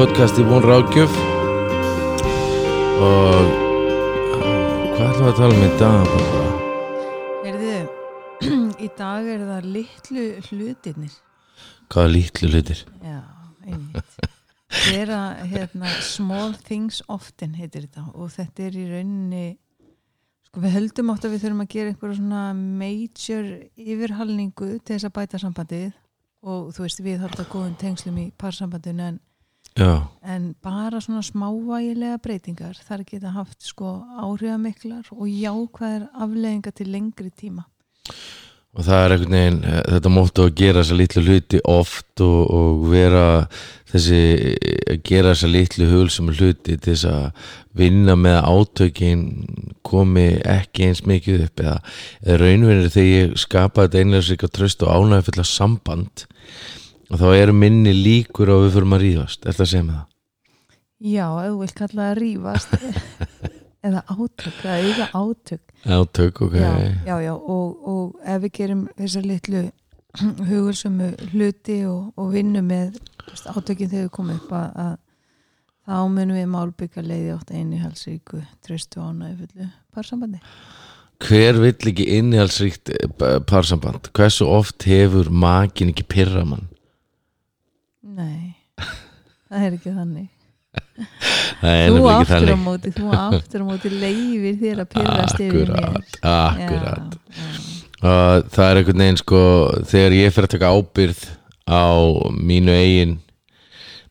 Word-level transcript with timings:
Er 0.00 0.06
podcasti 0.06 0.40
Von 0.48 0.62
Rákjöf 0.64 1.12
og 3.04 3.50
hvað 4.94 5.10
ætlum 5.10 5.26
við 5.26 5.28
að 5.28 5.36
tala 5.36 5.50
um 5.52 5.60
í 5.60 5.68
dag? 5.82 6.14
Heyrðu, 7.44 7.74
í 8.80 8.88
dag 8.96 9.28
er 9.28 9.44
það 9.44 9.68
litlu 9.74 10.24
hlutirnir. 10.46 11.20
Hvaða 11.92 12.14
lítlu 12.14 12.48
hlutir? 12.48 12.82
Já, 13.04 13.20
einmitt. 13.68 14.16
Gera 14.88 15.20
hérna 15.52 15.92
small 16.08 16.56
things 16.56 17.04
often 17.04 17.60
heitir 17.60 17.84
þetta 17.90 18.08
og 18.14 18.32
þetta 18.40 18.68
er 18.70 18.80
í 18.80 18.88
rauninni 18.96 19.46
sko 20.48 20.64
við 20.64 20.78
höldum 20.78 21.12
átt 21.12 21.28
að 21.28 21.36
við 21.36 21.44
þurfum 21.44 21.66
að 21.68 21.72
gera 21.76 21.92
einhverja 21.92 22.22
svona 22.22 22.46
major 22.56 23.56
yfirhalningu 23.76 24.78
til 24.78 24.94
þess 24.94 25.12
að 25.12 25.18
bæta 25.20 25.44
sambandið 25.44 25.90
og 26.40 26.70
þú 26.72 26.88
veist 26.88 27.04
við 27.04 27.26
halda 27.26 27.52
góðum 27.52 27.76
tengslum 27.76 28.16
í 28.16 28.30
parsambandinu 28.40 29.12
en, 29.12 29.26
Já, 29.78 30.08
en 30.26 30.54
bara 30.62 30.98
svona 31.00 31.22
smávægilega 31.22 32.18
breytingar 32.18 32.78
þar 32.84 33.04
geta 33.06 33.30
haft 33.36 33.62
sko 33.62 34.00
áhrifamiklar 34.18 35.06
og 35.14 35.28
jákvæðar 35.30 36.08
afleðinga 36.12 36.72
til 36.74 36.90
lengri 36.90 37.30
tíma. 37.30 37.64
og 38.70 38.84
það 38.86 39.00
er 39.02 39.12
einhvern 39.12 39.34
veginn, 39.34 39.64
eh, 39.66 39.80
þetta 39.94 40.10
móttu 40.14 40.42
að 40.44 40.52
gera 40.60 40.82
þessa 40.82 40.96
litlu 40.98 41.22
hluti 41.26 41.60
oft 41.66 42.22
og, 42.22 42.50
og 42.54 42.84
vera 42.92 43.24
þessi, 43.90 44.20
að 44.92 45.00
gera 45.08 45.32
þessa 45.32 45.50
litlu 45.50 45.88
hulsum 45.90 46.30
hluti 46.30 46.76
til 46.76 46.94
þess 46.94 47.08
að 47.10 47.48
vinna 47.80 48.14
með 48.14 48.38
átökin 48.46 49.24
komi 49.82 50.28
ekki 50.46 50.86
eins 50.86 51.02
mikið 51.02 51.48
upp 51.48 51.64
eða, 51.64 51.76
eða 52.22 52.38
raunverðir 52.44 52.94
þegar 52.94 53.10
ég 53.10 53.34
skapa 53.42 53.88
þetta 53.88 54.04
einlega 54.04 54.26
sér 54.26 54.38
ekki 54.38 54.50
að 54.50 54.56
tröst 54.60 54.86
og 54.86 54.94
ánægja 54.94 55.26
fulla 55.30 55.48
samband 55.50 56.26
og 57.10 57.20
þá 57.20 57.26
eru 57.34 57.56
minni 57.56 57.92
líkur 57.96 58.52
og 58.54 58.66
við 58.66 58.76
fyrir 58.76 58.94
að 58.94 59.04
ríðast, 59.04 59.44
er 59.44 59.56
það 59.56 59.66
að 59.66 59.72
segja 59.72 59.86
með 59.88 59.98
það? 59.98 60.06
Já, 61.00 61.26
ef 61.40 61.50
þú 61.50 61.58
vilt 61.62 61.76
kalla 61.80 62.06
það 62.06 62.18
rífast 62.20 62.74
eða 63.88 64.02
átök, 64.06 64.64
eða 64.64 64.78
auða 64.86 65.10
átök 65.20 65.66
Átök, 65.80 66.40
ok 66.44 66.56
já, 66.60 66.72
já, 67.06 67.14
já, 67.24 67.32
og, 67.34 67.86
og 67.88 68.18
ef 68.28 68.42
við 68.42 68.52
gerum 68.58 68.82
þessar 68.98 69.28
litlu 69.30 69.62
hugulsumu 70.50 71.12
hluti 71.30 71.78
og, 71.88 72.10
og 72.20 72.34
vinnum 72.34 72.68
með 72.68 72.98
þú 72.98 73.30
veist, 73.30 73.48
átökin 73.48 73.88
þegar 73.92 74.04
við 74.04 74.12
komum 74.18 74.36
upp 74.36 74.52
að, 74.58 74.76
að 74.84 74.98
þá 75.88 75.96
munum 76.12 76.36
við 76.36 76.50
málbyggja 76.52 77.06
leiði 77.06 77.32
átt 77.34 77.54
einu 77.54 77.80
halsríku 77.80 78.42
tröstu 78.66 79.00
ánæði 79.00 79.38
fullu 79.40 79.70
parsambandi 79.96 80.42
Hver 81.20 81.58
vill 81.60 81.90
ekki 81.90 82.06
innihaldsríkt 82.16 82.92
eh, 82.96 83.40
parsamband? 83.44 84.08
Hversu 84.16 84.46
oft 84.48 84.86
hefur 84.88 85.28
makin 85.28 85.90
ekki 85.92 86.06
pyrra 86.08 86.46
mann? 86.48 86.70
Nei, 88.02 88.54
það 89.50 89.64
er 89.66 89.74
ekki 89.76 89.92
þannig. 89.92 90.28
Er 91.60 91.90
Þú 91.92 92.04
aftur 92.08 92.52
á 92.54 92.58
móti, 92.60 92.90
þú 92.96 93.08
aftur 93.12 93.64
á 93.64 93.66
móti 93.68 93.90
leifir 93.92 94.54
þér 94.60 94.78
að 94.84 94.88
pyrrast 94.94 95.40
yfir 95.44 95.72
mér. 95.74 95.98
Akkurat, 96.24 97.16
og 98.00 98.46
það 98.54 98.64
er 98.70 98.80
einhvern 98.80 99.02
veginn 99.04 99.20
sko 99.20 99.40
þegar 99.90 100.16
ég 100.16 100.32
fyrir 100.36 100.48
að 100.48 100.54
taka 100.54 100.70
ábyrð 100.78 101.20
á 101.68 101.84
mínu 102.40 102.72
eigin 102.78 103.12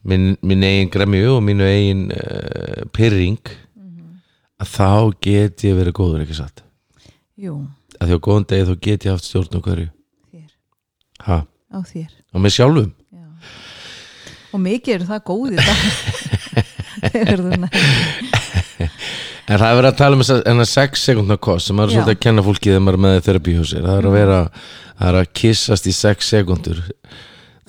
minn, 0.06 0.28
minn 0.46 0.68
eigin 0.68 0.92
gremju 0.94 1.32
og 1.38 1.42
mínu 1.48 1.66
eigin 1.70 2.06
uh, 2.14 2.86
pyrring 2.94 3.40
Mhm. 3.80 4.20
að 4.62 4.70
þá 4.76 4.92
get 5.26 5.66
ég 5.66 5.80
verið 5.80 5.98
góður 5.98 6.26
ekki 6.28 6.38
satt? 6.38 6.62
Jú, 7.40 7.56
að 7.98 8.12
því 8.12 8.20
á 8.20 8.26
góðan 8.28 8.48
degi 8.52 8.68
þá 8.70 8.76
get 8.86 9.06
ég 9.10 9.12
haft 9.16 9.26
stjórn 9.26 9.58
á 9.58 9.62
hverju. 9.66 9.90
Þér, 10.30 10.50
ha, 11.26 11.40
á 11.74 11.80
þér. 11.82 12.10
Á 12.30 12.38
mig 12.38 12.52
sjálfum? 12.54 12.92
Já. 12.92 12.99
Og 14.54 14.60
mikið 14.64 14.96
eru 14.96 15.06
það 15.10 15.20
nefnir 17.60 17.88
en 19.50 19.58
það 19.58 19.70
er 19.70 19.78
verið 19.80 19.90
að 19.90 19.98
tala 20.00 20.18
um 20.20 20.24
að 20.62 20.70
6 20.70 21.06
sekundna 21.10 21.38
kost 21.42 21.70
sem 21.70 21.80
er 21.80 21.92
svolítið 21.94 22.14
að 22.14 22.24
kenna 22.26 22.46
fólki 22.46 22.70
þegar 22.70 22.84
maður 22.86 22.98
er 22.98 23.04
með 23.06 23.24
þerapíhúsir 23.28 23.86
það 23.86 23.96
er 23.96 24.08
að 24.10 24.18
vera 24.18 24.40
það 24.60 25.08
er 25.10 25.18
að 25.22 25.32
kissast 25.40 25.90
í 25.90 25.94
6 25.96 26.30
sekundur 26.34 26.84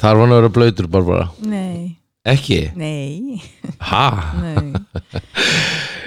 þar 0.01 0.19
var 0.19 0.23
hann 0.25 0.35
að 0.35 0.41
vera 0.41 0.53
blöytur 0.59 0.91
bara 0.93 1.25
Nei, 1.45 1.97
ekki, 2.29 2.61
nei, 2.77 3.41
ha? 3.91 4.07
Nei. 4.41 4.73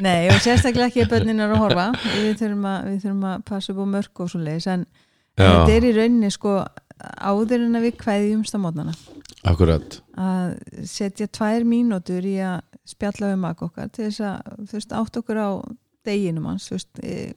Nei, 0.03 0.27
og 0.33 0.39
sérstaklega 0.43 0.89
ekki 0.89 1.03
er 1.05 1.43
að 1.45 1.59
horfa. 1.61 1.85
Við 2.17 2.33
þurfum 2.41 2.65
að, 2.67 2.87
við 2.89 3.03
þurfum 3.05 3.27
að 3.29 3.43
passa 3.47 3.73
upp 3.73 3.79
á 3.79 3.87
mörg 3.93 4.23
og 4.23 4.31
svo 4.31 4.41
leiðis 4.43 4.67
en, 4.73 4.85
Já. 5.37 5.45
þetta 5.45 5.75
er 5.75 5.87
í 5.87 5.93
rauninni 5.95 6.31
sko 6.33 6.55
áður 7.23 7.65
en 7.67 7.77
að 7.79 7.87
við 7.87 7.95
kveðjumst 8.01 8.57
á 8.57 8.59
mótnana 8.63 8.95
akkurat. 9.43 9.97
að 10.17 10.55
setja 10.89 11.27
tvær 11.27 11.65
mínútur 11.67 12.25
í 12.25 12.37
að 12.43 12.61
spjalla 12.87 13.31
við 13.33 13.41
maka 13.43 13.67
okkar 13.67 13.91
til 13.93 14.09
þess 14.09 14.23
að 14.27 14.67
þú 14.69 14.77
veist, 14.77 14.95
átt 14.99 15.19
okkur 15.21 15.39
á 15.39 15.49
deginum 16.07 16.49
hans 16.51 16.69
veist, 16.71 16.91
e, 16.99 17.33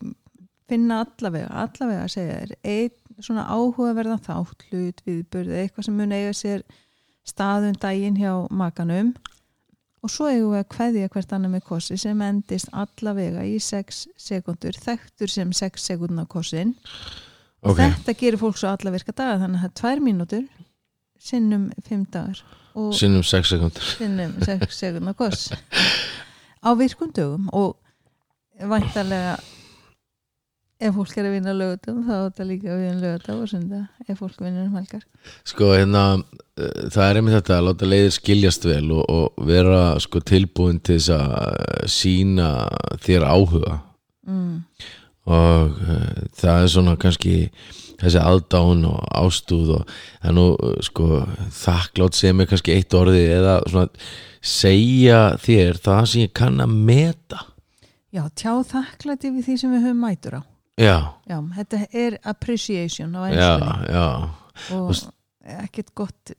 finna 0.67 1.05
allavega 1.05 1.53
allavega 1.63 2.07
að 2.07 2.15
segja 2.17 2.41
þér 2.41 2.57
einn 2.65 3.23
svona 3.23 3.47
áhugaverðan 3.49 4.25
þátt 4.27 4.67
hlut 4.71 5.01
viðburði, 5.07 5.63
eitthvað 5.63 5.87
sem 5.89 5.97
mun 5.97 6.13
eiga 6.13 6.35
sér 6.37 6.65
staðum 7.27 7.79
daginn 7.81 8.19
hjá 8.21 8.33
makanum. 8.51 9.15
Og 10.05 10.11
svo 10.13 10.29
eigum 10.31 10.53
við 10.53 10.61
að 10.61 10.69
kveðja 10.75 11.09
hvert 11.15 11.33
annar 11.35 11.51
með 11.51 11.65
kossi 11.67 11.97
sem 11.99 12.21
endist 12.23 12.69
allavega 12.77 13.43
í 13.49 13.57
6 13.63 14.03
sekundur 14.21 14.77
þekktur 14.79 15.33
sem 15.33 15.55
6 15.57 15.87
sekundna 15.89 16.27
kossin 16.31 16.77
og 17.63 17.73
Ok. 17.73 17.81
þetta 17.81 18.15
gerir 18.21 18.39
fólk 18.39 18.61
svo 18.61 18.69
alla 18.71 18.93
virka 18.95 19.15
daga 19.17 19.41
þannig 19.41 19.59
að 19.59 19.65
það 19.65 19.71
er 19.71 19.81
tvær 19.81 20.03
mínútur 20.05 20.45
sinnum 21.27 21.69
5 21.89 22.07
dagar 22.15 22.45
sinnum 22.97 23.27
6 23.27 23.53
sekundur 23.55 23.91
sinnum 23.97 24.39
6 24.47 24.81
sekundna 24.81 25.17
koss 25.19 25.51
á 26.67 26.69
virkum 26.79 27.13
dögum 27.17 27.51
og 27.53 27.77
væntalega 28.61 29.37
ef 30.77 30.93
fólk 30.93 31.15
er 31.17 31.29
að 31.31 31.35
vinna 31.39 31.55
lögutum 31.57 32.03
þá 32.05 32.13
er 32.17 32.25
þetta 32.27 32.47
líka 32.51 32.73
að 32.73 32.83
vinna 32.83 33.01
lögutum 33.01 33.39
og 33.41 33.49
sunda 33.49 33.79
ef 34.05 34.19
fólk 34.21 34.43
vinnur 34.45 34.67
um 34.67 34.77
helgar. 34.77 35.07
Sko 35.49 35.71
hérna 35.73 36.03
uh, 36.17 36.83
það 36.93 37.07
er 37.07 37.21
einmitt 37.21 37.37
þetta 37.39 37.57
að 37.57 37.67
láta 37.71 37.89
leiðir 37.89 38.15
skiljast 38.19 38.69
vel 38.69 38.85
og, 38.99 39.07
og 39.09 39.49
vera 39.49 39.81
sko 40.03 40.21
tilbúin 40.21 40.81
til 40.85 40.99
þess 40.99 41.15
að 41.17 41.35
uh, 41.39 41.81
sína 41.89 42.51
þér 43.07 43.29
áhuga. 43.31 43.81
Mm. 44.27 44.63
og 45.31 45.77
uh, 45.87 46.23
það 46.35 46.65
er 46.65 46.71
svona 46.73 46.97
kannski 46.99 47.35
þessi 48.07 48.23
aðdán 48.23 48.87
og 48.89 49.03
ástúð 49.21 49.75
og 49.79 49.85
það 49.91 50.31
er 50.31 50.37
nú 50.39 50.47
uh, 50.55 50.73
sko 50.87 51.11
þakklátt 51.59 52.19
sem 52.19 52.41
er 52.41 52.51
kannski 52.51 52.77
eitt 52.77 52.97
orði 52.97 53.27
eða 53.37 53.59
svona 53.67 53.91
segja 54.47 55.21
þér 55.43 55.81
það 55.83 56.03
sem 56.13 56.27
ég 56.27 56.35
kann 56.37 56.63
að 56.63 56.75
meta. 56.89 57.45
Já, 58.15 58.23
tjá 58.39 58.53
þakklæti 58.71 59.35
við 59.35 59.49
því 59.49 59.57
sem 59.61 59.75
við 59.75 59.89
höfum 59.89 60.05
mætur 60.07 60.39
á. 60.41 60.43
Já, 60.77 60.97
já, 61.25 61.39
þetta 61.57 61.79
er 61.97 62.19
appreciation 62.29 63.15
á 63.17 63.21
já, 63.25 63.33
einskunni 63.33 63.95
já. 63.97 64.07
Og 64.77 64.91
ekkert 65.65 65.93
gott 65.97 66.35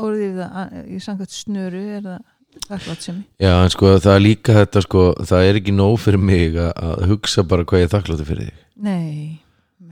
orðið 0.00 0.40
í 0.88 1.00
samkvæmt 1.02 1.34
snöru 1.34 1.82
er 1.98 2.06
það 2.06 2.22
þakklátt 2.68 3.06
sem 3.06 3.20
Já, 3.40 3.52
en 3.52 3.72
sko 3.72 3.92
það 3.98 4.14
er 4.14 4.24
líka 4.24 4.56
þetta 4.56 4.82
sko, 4.86 5.04
það 5.28 5.48
er 5.48 5.60
ekki 5.60 5.76
nóg 5.76 5.98
fyrir 6.00 6.24
mig 6.24 6.58
að, 6.60 7.04
hugsa 7.12 7.44
bara 7.48 7.66
hvað 7.68 7.84
ég 7.84 7.88
er 7.88 7.94
þakkláttur 7.96 8.28
fyrir 8.28 8.48
þig. 8.48 8.62
Nei, 8.82 9.41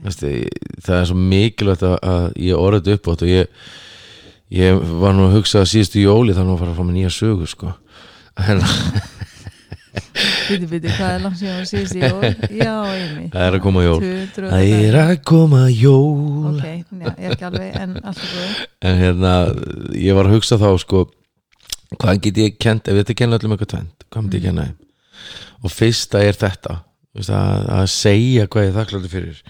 það 0.01 0.97
er 0.97 1.07
svo 1.09 1.17
mikilvægt 1.19 1.85
að, 1.85 1.95
að 2.01 2.27
ég 2.41 2.57
orðið 2.57 2.81
þetta 2.81 2.97
upp 2.97 3.11
átt 3.13 3.25
og 3.25 3.31
ég, 3.31 3.63
ég 4.57 4.83
var 5.03 5.15
nú 5.17 5.27
að 5.27 5.37
hugsa 5.39 5.61
að 5.61 5.71
síðustu 5.75 6.05
jóli 6.05 6.35
þannig 6.37 6.55
að 6.55 6.63
fara 6.63 6.73
að 6.73 6.79
fá 6.79 6.85
mig 6.87 6.97
nýja 6.97 7.13
sögu 7.13 7.49
sko. 7.49 7.73
En 8.41 8.63
Biti, 9.91 10.67
biti, 10.71 10.87
hvað 10.95 11.13
er 11.13 11.23
langt 11.25 11.39
síðan 11.39 11.65
í 11.67 12.01
jól? 12.01 12.27
Já, 12.55 12.75
einmitt. 12.95 13.31
það 13.33 13.43
er 13.43 13.55
að 13.57 13.63
koma 13.65 13.81
jól. 13.83 13.97
200 14.03 14.51
Það 14.51 14.69
er 14.75 14.97
að 15.01 15.11
koma 15.27 15.61
jól. 15.71 16.51
Ok, 16.51 16.61
já, 16.63 17.09
ég 17.09 17.25
er 17.27 17.35
ekki 17.35 17.47
alveg, 17.49 17.73
en 17.81 17.97
alltaf 17.99 18.29
góð. 18.35 18.61
en 18.87 19.01
hérna, 19.01 19.33
ég 19.99 20.15
var 20.15 20.29
að 20.29 20.37
hugsa 20.37 20.59
þá 20.61 20.69
sko, 20.83 21.03
hvað 21.97 22.21
get 22.27 22.39
ég 22.39 22.55
kent 22.63 22.87
ef 22.87 23.01
þetta 23.01 23.17
kenna 23.19 23.39
öllum 23.39 23.55
eitthvað 23.57 23.73
tvend, 23.75 24.07
hvað 24.07 24.25
myndi 24.25 24.41
ég 24.41 24.61
þeim? 24.61 24.79
Og 25.61 25.75
fyrsta 25.75 26.23
er 26.23 26.39
þetta 26.39 26.77
að, 27.19 27.67
að 27.75 27.85
segja 27.91 28.47
hvað 28.47 28.65
ég 28.65 28.71
er 28.71 28.77
þakkláttur 28.79 29.13
fyrir. 29.13 29.43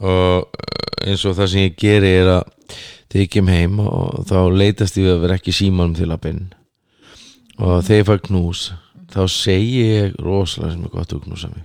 Og 0.00 0.46
eh, 0.46 1.10
eins 1.10 1.24
og 1.28 1.36
það 1.38 1.52
sem 1.52 1.66
ég 1.66 1.78
geri 1.80 2.12
er 2.22 2.32
að 2.38 2.50
þegar 3.06 3.22
ég 3.22 3.32
kem 3.36 3.52
heim 3.52 3.78
og 3.84 4.26
þá 4.28 4.38
leitast 4.52 4.98
ég 4.98 5.06
við 5.06 5.14
að 5.14 5.22
vera 5.26 5.38
ekki 5.38 5.54
símanum 5.54 5.94
til 5.96 6.10
að 6.10 6.22
binn. 6.26 6.42
Og 7.56 7.78
þegar 7.86 8.02
ég 8.02 8.10
fær 8.10 8.26
knús 8.26 8.66
þá 9.12 9.22
segi 9.30 9.86
ég 9.86 10.20
rosalega 10.20 10.74
sem 10.74 10.84
er 10.84 10.92
gott 10.92 11.14
að 11.14 11.24
knúsa 11.24 11.52
mig. 11.52 11.64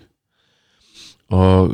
Og 1.32 1.74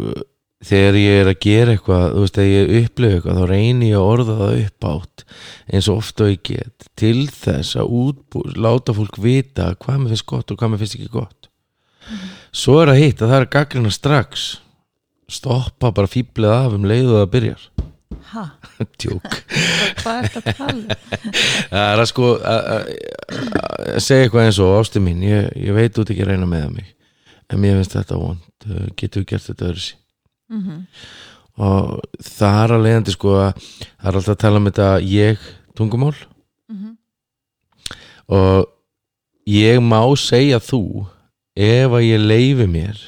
þegar 0.65 0.97
ég 0.97 1.19
er 1.21 1.29
að 1.29 1.41
gera 1.43 1.73
eitthvað 1.75 2.05
þú 2.13 2.23
veist, 2.23 2.37
þegar 2.37 2.53
ég 2.53 2.85
upplifa 2.87 3.17
eitthvað 3.17 3.39
þá 3.39 3.51
reyni 3.51 3.91
ég 3.91 3.99
að 3.99 4.07
orða 4.13 4.37
það 4.39 4.61
upp 4.61 4.87
átt 4.91 5.25
eins 5.67 5.89
og 5.91 5.99
ofta 6.01 6.29
ég 6.31 6.41
get 6.47 6.87
til 6.97 7.27
þess 7.29 7.77
að 7.77 7.93
útbú, 7.99 8.41
láta 8.57 8.95
fólk 8.97 9.19
vita 9.21 9.69
hvað 9.83 10.01
mér 10.01 10.15
finnst 10.15 10.29
gott 10.31 10.53
og 10.53 10.59
hvað 10.59 10.73
mér 10.73 10.81
finnst 10.81 10.97
ekki 10.97 11.11
gott 11.13 11.51
svo 12.57 12.79
er 12.81 12.91
að 12.93 13.01
hitt 13.03 13.21
að 13.21 13.29
það 13.31 13.37
er 13.41 13.45
að 13.47 13.53
gaggrina 13.57 13.91
strax. 13.93 14.45
Stoppa 15.29 15.91
bara 15.91 16.07
fýblið 16.09 16.53
af 16.55 16.75
um 16.77 16.85
leiðu 16.87 17.17
það 17.19 17.29
byrjar. 17.35 17.65
Ha, 18.31 18.43
tjók 19.01 19.23
hvað 20.01 20.17
er 20.17 20.25
þetta 20.27 20.41
að 20.41 20.57
tala 20.57 20.73
um? 20.75 20.87
það 21.71 21.85
er 21.93 22.01
að 22.01 22.07
sko 22.09 22.29
að- 22.39 22.67
að 22.73 22.89
að 23.93 24.01
segja 24.03 24.25
eitthvað 24.25 24.45
eins 24.47 24.59
og 24.63 24.73
ástu 24.81 25.01
mín 25.03 25.21
ég, 25.23 25.47
ég 25.63 25.75
veit 25.75 25.99
út 26.01 26.11
ekki 26.11 26.23
að 26.25 26.31
reyna 26.33 26.47
með 26.49 26.65
mig 26.75 26.89
en 27.51 27.61
mér 27.63 27.77
finnst 27.79 27.95
þetta 27.99 28.19
vond 28.19 28.43
Uh, 28.67 28.87
getur 28.99 29.21
við 29.21 29.27
gert 29.29 29.45
þetta 29.47 29.67
öðru 29.69 29.79
sí 29.79 29.93
Mhm, 30.51 30.77
og 31.61 31.91
það 32.25 32.55
er 32.63 32.71
að 32.73 32.81
leiðandi 32.87 33.13
sko 33.13 33.35
að 33.37 33.61
það 33.61 34.07
er 34.09 34.17
alltaf 34.17 34.33
að 34.33 34.39
tala 34.41 34.59
um 34.59 34.65
þetta 34.67 34.87
ég 35.07 35.45
tungumál. 35.77 36.15
Mhm, 36.73 36.89
og 38.33 38.65
ég 39.47 39.79
má 39.83 40.01
segja 40.19 40.59
þú 40.59 40.81
ef 41.57 41.95
að 41.97 42.05
ég 42.07 42.25
leifi 42.25 42.67
mér 42.69 42.99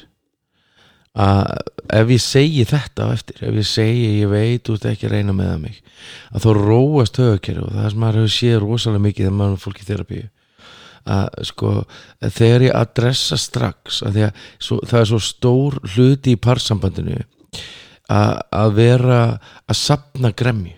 að 1.20 1.38
ef 2.00 2.12
ég 2.14 2.22
segi 2.22 2.66
þetta 2.70 3.06
á 3.06 3.14
eftir 3.14 3.40
ef 3.46 3.56
ég 3.58 3.66
segi 3.66 4.10
ég 4.20 4.30
veit 4.30 4.68
út 4.70 4.84
ekki 4.86 5.08
að 5.08 5.16
reyna 5.16 5.34
með 5.34 5.50
það 5.52 5.62
mig 5.64 5.80
að 6.30 6.44
þá 6.44 6.50
róast 6.60 7.18
höfukerfi 7.18 7.64
og 7.64 7.72
það 7.74 7.88
sem 7.90 8.04
maður 8.04 8.20
hefur 8.20 8.36
séð 8.36 8.60
rosalega 8.64 9.06
mikið 9.06 9.26
þegar 9.26 9.38
maður 9.40 9.56
er 9.56 9.64
fólk 9.64 9.80
í 9.80 9.88
þerapíu 9.88 10.28
að 11.10 11.28
sko 11.48 11.74
þegar 12.20 12.66
ég 12.66 12.76
adressa 12.76 13.38
strax 13.40 14.02
að 14.06 14.20
að 14.26 14.42
svo, 14.60 14.80
það 14.86 15.00
er 15.00 15.08
svo 15.10 15.20
stór 15.24 15.78
hluti 15.94 16.34
í 16.34 16.40
parsambandinu 16.40 17.16
að, 18.10 18.36
að 18.50 18.76
vera 18.76 19.22
að 19.66 19.78
sapna 19.78 20.32
gremju. 20.36 20.76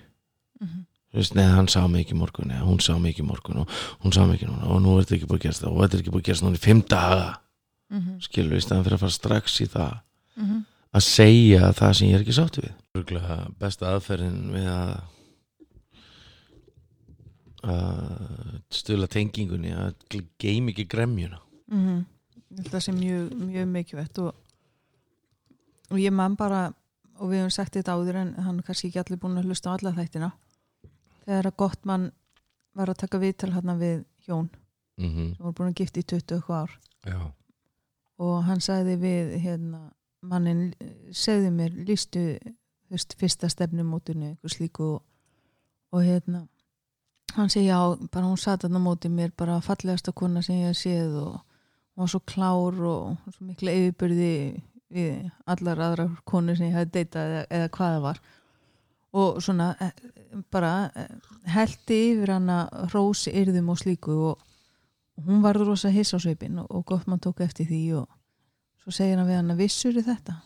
Þú 1.12 1.20
veist, 1.20 1.34
neða 1.36 1.56
hann 1.58 1.68
sá 1.68 1.82
mig 1.92 2.06
ekki 2.06 2.16
morgun 2.16 2.52
eða 2.54 2.64
hún 2.64 2.78
sá 2.80 2.94
mig 2.96 3.12
ekki 3.12 3.24
morgun 3.28 3.64
og 3.64 3.72
hún 4.00 4.14
sá 4.16 4.22
mig 4.24 4.38
ekki 4.38 4.46
núna 4.48 4.70
og 4.72 4.78
nú 4.80 4.94
er 4.96 5.04
þetta 5.04 5.18
ekki 5.18 5.26
búið 5.28 5.40
að 5.40 5.42
gerast 5.44 5.66
og 5.68 5.80
þetta 5.82 5.98
er 5.98 6.00
ekki 6.00 6.12
búið 6.14 6.22
að 6.22 6.28
gerast 6.30 6.44
núna 6.46 6.56
í 6.56 6.62
fimm 6.62 6.80
daga 6.88 7.26
mhm, 7.92 8.20
skilur 8.24 8.54
við, 8.54 8.62
í 8.62 8.66
staðan 8.66 8.86
fyrir 8.86 8.98
að 8.98 9.04
fara 9.04 9.18
strax 9.18 9.58
í 9.60 9.68
það 9.72 9.96
mhm. 10.40 10.60
að 10.92 11.06
segja 11.08 11.72
það 11.78 11.96
sem 11.98 12.08
ég 12.08 12.18
er 12.18 12.24
ekki 12.26 12.38
sátt 12.38 12.60
við. 12.60 12.72
Örgulega 12.98 13.38
besta 13.60 13.92
aðferðin 13.92 14.40
við 14.52 14.70
að 14.72 14.94
að 17.62 18.08
stula 18.74 19.06
tengingunni 19.06 19.70
að 19.70 20.16
geim 20.42 20.72
ekki 20.72 20.88
gremjuna. 20.90 21.38
Mm 21.70 22.02
að 22.60 22.70
það 22.72 22.84
sé 22.84 22.94
mjög, 22.96 23.34
mjög 23.48 23.68
mikilvægt 23.72 24.18
og, 24.22 24.32
og 25.92 26.00
ég 26.00 26.14
man 26.14 26.36
bara 26.36 26.62
og 27.20 27.30
við 27.30 27.42
hefum 27.42 27.52
sagt 27.54 27.76
þetta 27.76 27.96
áður 27.96 28.18
en 28.22 28.32
hann 28.40 28.58
er 28.58 28.66
kannski 28.66 28.90
ekki 28.90 29.02
allir 29.02 29.20
búin 29.22 29.38
að 29.40 29.48
hlusta 29.50 29.72
á 29.72 29.74
alla 29.76 29.94
þættina 29.96 30.30
þegar 31.24 31.48
að 31.48 31.58
gott 31.62 31.86
mann 31.88 32.08
var 32.76 32.92
að 32.92 33.00
taka 33.04 33.20
viðtal 33.22 33.52
hann 33.54 33.78
við 33.80 34.04
hjón 34.26 34.48
mm 34.98 35.10
-hmm. 35.10 35.28
sem 35.36 35.44
voru 35.44 35.56
búin 35.58 35.72
að 35.72 35.80
gifta 35.80 36.00
í 36.00 36.02
20 36.02 36.36
eitthvað 36.36 36.62
ár. 36.62 36.78
Já, 37.06 37.18
og 38.22 38.42
hann 38.46 38.62
sagði 38.62 38.96
við 39.02 39.36
hérna, 39.42 39.84
mannin, 40.22 40.70
segði 41.10 41.50
mér 41.54 41.78
lístu 41.88 42.24
veist, 42.92 43.16
fyrsta 43.18 43.50
stefnumótinu 43.50 44.32
eitthvað 44.32 44.56
slíku 44.56 44.88
og, 44.96 45.04
og 45.92 46.04
hérna 46.06 46.46
hann 47.36 47.50
segi 47.50 47.70
já, 47.70 47.78
bara 48.12 48.26
hún 48.28 48.38
sat 48.38 48.62
þarna 48.64 48.82
á 48.82 48.86
móti 48.86 49.08
mér 49.08 49.32
bara 49.36 49.60
fallegasta 49.64 50.12
kona 50.12 50.42
sem 50.42 50.60
ég 50.62 50.76
séð 50.76 51.16
og 51.22 51.32
hún 51.96 52.04
var 52.04 52.12
svo 52.12 52.20
klár 52.20 52.76
og 52.76 53.32
svo 53.32 53.46
mikla 53.48 53.72
yfirbyrði 53.72 54.34
við 54.92 55.30
allar 55.48 55.80
aðra 55.80 56.08
konur 56.28 56.56
sem 56.58 56.68
ég 56.68 56.76
hef 56.76 56.92
deitað 56.92 57.36
eða, 57.36 57.44
eða 57.48 57.68
hvað 57.76 57.94
það 57.94 58.06
var. 58.06 58.22
Og 59.12 59.42
svona 59.44 59.68
eh, 59.80 59.92
bara 60.52 60.72
eh, 60.96 61.14
heldi 61.54 61.98
yfir 62.12 62.34
hana 62.34 62.58
rósi 62.92 63.32
yrðum 63.42 63.72
og 63.72 63.80
slíku 63.80 64.16
og 64.30 64.44
hún 65.20 65.42
varður 65.44 65.72
rosa 65.72 65.92
hiss 65.92 66.14
á 66.16 66.18
svipin 66.22 66.60
og, 66.62 66.70
og 66.70 66.86
gott 66.88 67.08
mann 67.10 67.20
tók 67.22 67.42
eftir 67.44 67.68
því 67.68 67.82
og 68.00 68.08
svo 68.82 68.94
segir 68.94 69.18
hann 69.18 69.28
við 69.28 69.40
hann 69.40 69.54
að 69.54 69.62
vissur 69.62 69.98
þetta? 69.98 70.38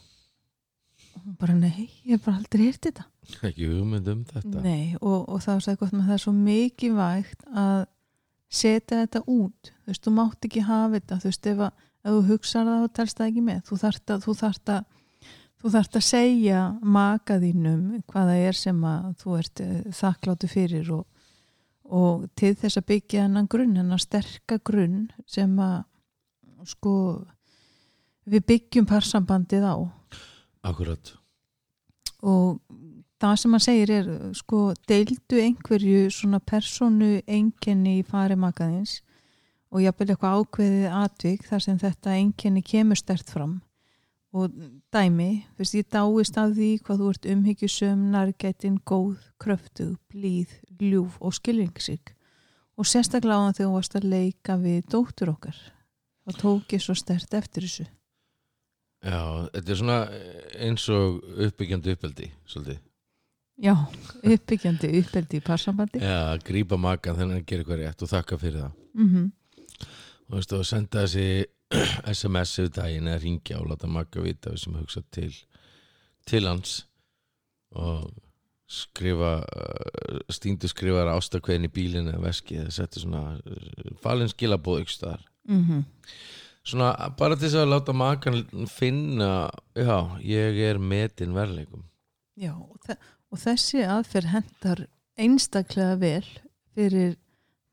Og 1.17 1.23
hún 1.25 1.37
bara 1.41 1.55
nei, 1.57 1.89
ég 2.05 2.17
hef 2.17 2.25
bara 2.27 2.41
aldrei 2.41 2.67
hýrt 2.67 2.89
þetta. 2.89 3.07
Ekki 3.47 3.69
hugmynd 3.71 4.09
um 4.13 4.25
þetta. 4.29 4.65
Nei, 4.65 4.97
og, 5.01 5.29
og 5.33 5.43
sagði 5.45 5.79
gott 5.81 5.95
það 5.95 6.17
er 6.17 6.25
svo 6.25 6.35
mikið 6.37 6.99
vægt 6.99 7.47
að 7.53 7.87
setja 8.53 9.01
þetta 9.03 9.23
út. 9.25 9.73
Þú 9.73 9.93
veist, 9.93 10.05
þú 10.05 10.13
mátt 10.17 10.49
ekki 10.49 10.67
hafa 10.67 10.93
þetta. 10.99 11.19
Þú 11.23 11.31
veist, 11.31 11.49
ef, 11.51 11.65
að, 11.67 11.89
ef 12.03 12.17
þú 12.17 12.21
hugsar 12.31 12.69
það 12.69 12.85
þá 12.85 12.93
telst 12.99 13.19
það 13.21 13.33
ekki 13.33 13.47
með. 13.49 13.65
Þú 13.67 13.81
þarft 13.83 14.13
að, 14.15 14.27
þú 14.27 14.37
þarft 14.43 14.75
að 14.77 14.85
þú 15.57 15.73
þarft 15.73 15.99
að 15.99 16.07
segja 16.07 16.63
maka 16.85 17.39
þínum 17.43 17.85
hvað 18.11 18.31
það 18.31 18.43
er 18.49 18.59
sem 18.61 18.83
að 18.87 19.07
þú 19.23 19.37
ert 19.41 19.63
uh, 19.65 19.77
þakkláttu 20.01 20.51
fyrir 20.53 20.91
og, 20.95 21.07
og 21.87 22.27
til 22.39 22.55
þess 22.59 22.81
að 22.81 22.89
byggja 22.91 23.27
hennan 23.27 23.49
grunn, 23.51 23.77
hennan 23.79 24.01
sterka 24.03 24.59
grunn 24.65 25.07
sem 25.31 25.53
að 25.63 25.85
sko 26.67 26.95
við 28.27 28.47
byggjum 28.51 28.89
parsambandið 28.91 29.67
á. 29.71 29.77
Akkurat. 30.67 31.13
Og 32.27 32.59
það 33.23 33.37
sem 33.41 33.55
hann 33.55 33.65
segir 33.65 33.93
er 33.95 34.09
sko 34.37 34.73
deildu 34.89 35.39
einhverju 35.41 36.09
svona 36.11 36.41
personu 36.43 37.21
einkenni 37.27 38.01
í 38.01 38.07
fari 38.07 38.37
makaðins 38.41 38.99
og 39.71 39.83
jafnvel 39.85 40.11
eitthvað 40.13 40.43
ákveðið 40.43 40.99
atvik 41.05 41.47
þar 41.47 41.65
sem 41.65 41.79
þetta 41.81 42.17
einkenni 42.19 42.63
kemur 42.67 42.99
stert 42.99 43.31
fram 43.31 43.61
og 44.37 44.53
dæmi, 44.93 45.31
þú 45.55 45.63
veist, 45.63 45.77
ég 45.79 45.89
dáist 45.93 46.39
af 46.41 46.53
því 46.57 46.71
hvað 46.85 47.01
þú 47.01 47.11
ert 47.13 47.29
umhyggjusum, 47.33 48.03
nærgætin, 48.13 48.79
góð, 48.85 49.17
kröftug, 49.43 49.97
blíð, 50.13 50.53
ljúf 50.81 51.17
og 51.21 51.37
skilringsík 51.37 52.13
og 52.77 52.89
sérstaklega 52.89 53.39
á 53.41 53.45
það 53.47 53.57
þegar 53.57 53.69
þú 53.71 53.77
varst 53.77 53.97
að 53.97 54.09
leika 54.13 54.57
við 54.61 54.83
dóttur 54.93 55.33
okkar. 55.33 55.61
Og 56.27 56.37
tók 56.37 56.75
ég 56.75 56.83
svo 56.83 56.97
stert 56.99 57.33
eftir 57.39 57.65
þessu. 57.65 57.87
Já, 59.07 59.21
þetta 59.55 59.73
er 59.73 59.81
svona 59.81 59.99
eins 60.67 60.85
og 60.93 61.23
uppbyggjandi 61.47 61.95
uppeldi 61.97 62.29
svolítið. 62.51 62.83
Já, 63.63 63.73
uppbyggjandi 64.21 64.93
uppeldi 65.01 65.41
í 65.41 65.45
parsambandi. 65.47 66.03
Já, 66.05 66.35
að 66.35 66.45
grípa 66.51 66.77
makan 66.77 67.17
þennan 67.17 67.41
að 67.41 67.49
gera 67.49 67.65
eitthvað 67.65 67.83
rétt 67.85 68.05
og 68.05 68.13
þakka 68.13 68.41
fyrir 68.43 68.65
það. 68.67 68.79
Mm 69.01 69.33
og 70.27 70.41
veistu, 70.41 70.59
að 70.59 70.69
senda 70.71 71.05
þessi 71.05 71.27
SMS 72.13 72.59
yfir 72.61 72.75
daginn 72.77 73.11
eða 73.11 73.23
ringja 73.23 73.61
og 73.61 73.71
láta 73.73 73.91
makka 73.91 74.23
vita 74.25 74.53
við 74.53 74.63
sem 74.63 74.79
hugsa 74.79 75.03
til 75.15 75.33
til 76.27 76.47
hans 76.47 76.81
og 77.77 78.11
skrifa 78.67 79.33
uh, 79.47 80.23
stíndu 80.33 80.69
skrifar 80.71 81.13
ástakveðin 81.13 81.69
í 81.69 81.73
bílinn 81.73 82.11
eða 82.11 82.25
veski 82.25 82.59
eða 82.59 82.75
setja 82.75 83.03
svona 83.03 83.37
uh, 83.39 83.93
falin 84.03 84.31
skilabóð 84.31 84.83
ykkur 84.83 84.97
staðar 84.97 85.27
-hmm. 85.47 85.85
svona 86.65 87.15
bara 87.19 87.37
til 87.37 87.49
þess 87.49 87.63
að 87.63 87.71
láta 87.71 87.93
makan 87.93 88.67
finna 88.67 89.51
já, 89.75 90.19
ég 90.21 90.59
er 90.71 90.79
metin 90.79 91.35
verleikum 91.35 91.85
Já, 92.37 92.53
og, 92.53 92.77
þe 92.87 92.97
og 93.33 93.39
þessi 93.39 93.85
aðferð 93.87 94.27
hendar 94.27 94.87
einstaklega 95.17 95.95
vel 95.97 96.27
fyrir 96.75 97.17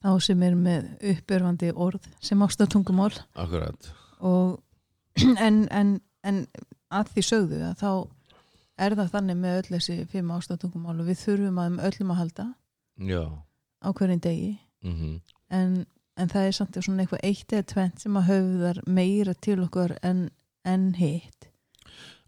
þá 0.03 0.09
sem 0.27 0.43
er 0.43 0.57
með 0.59 0.89
uppörfandi 1.13 1.71
orð 1.73 2.07
sem 2.23 2.41
ástatungumál 2.43 3.13
akkurat, 3.39 3.91
og 4.19 4.59
en, 5.45 5.63
en, 5.71 5.95
en 6.25 6.43
að 6.93 7.15
því 7.15 7.25
sögðu 7.29 7.61
að 7.69 7.79
þá 7.81 7.91
er 8.83 8.95
það 8.97 9.13
þannig 9.13 9.39
með 9.39 9.57
öll 9.59 9.69
þessi 9.75 9.97
fimm 10.11 10.31
ástatungumál 10.33 10.97
og 10.97 11.07
við 11.07 11.21
þurfum 11.21 11.61
að 11.61 11.71
um 11.71 11.81
öllum 11.89 12.13
að 12.13 12.21
halda 12.23 12.47
já. 12.97 13.23
á 13.85 13.89
hverjum 13.93 14.23
degi. 14.23 14.55
Mm 14.83 15.21
en, 15.53 15.85
en 16.17 16.31
það 16.31 16.47
er 16.47 16.55
samt 16.57 16.79
svona 16.81 17.03
eitthvað 17.03 17.25
eitt 17.27 17.53
eða 17.53 17.67
tvent 17.73 18.03
sem 18.03 18.17
að 18.17 18.29
höfðar 18.31 18.81
meira 18.87 19.33
til 19.33 19.59
okkur 19.63 19.95
en, 20.01 20.25
hitt. 20.97 21.49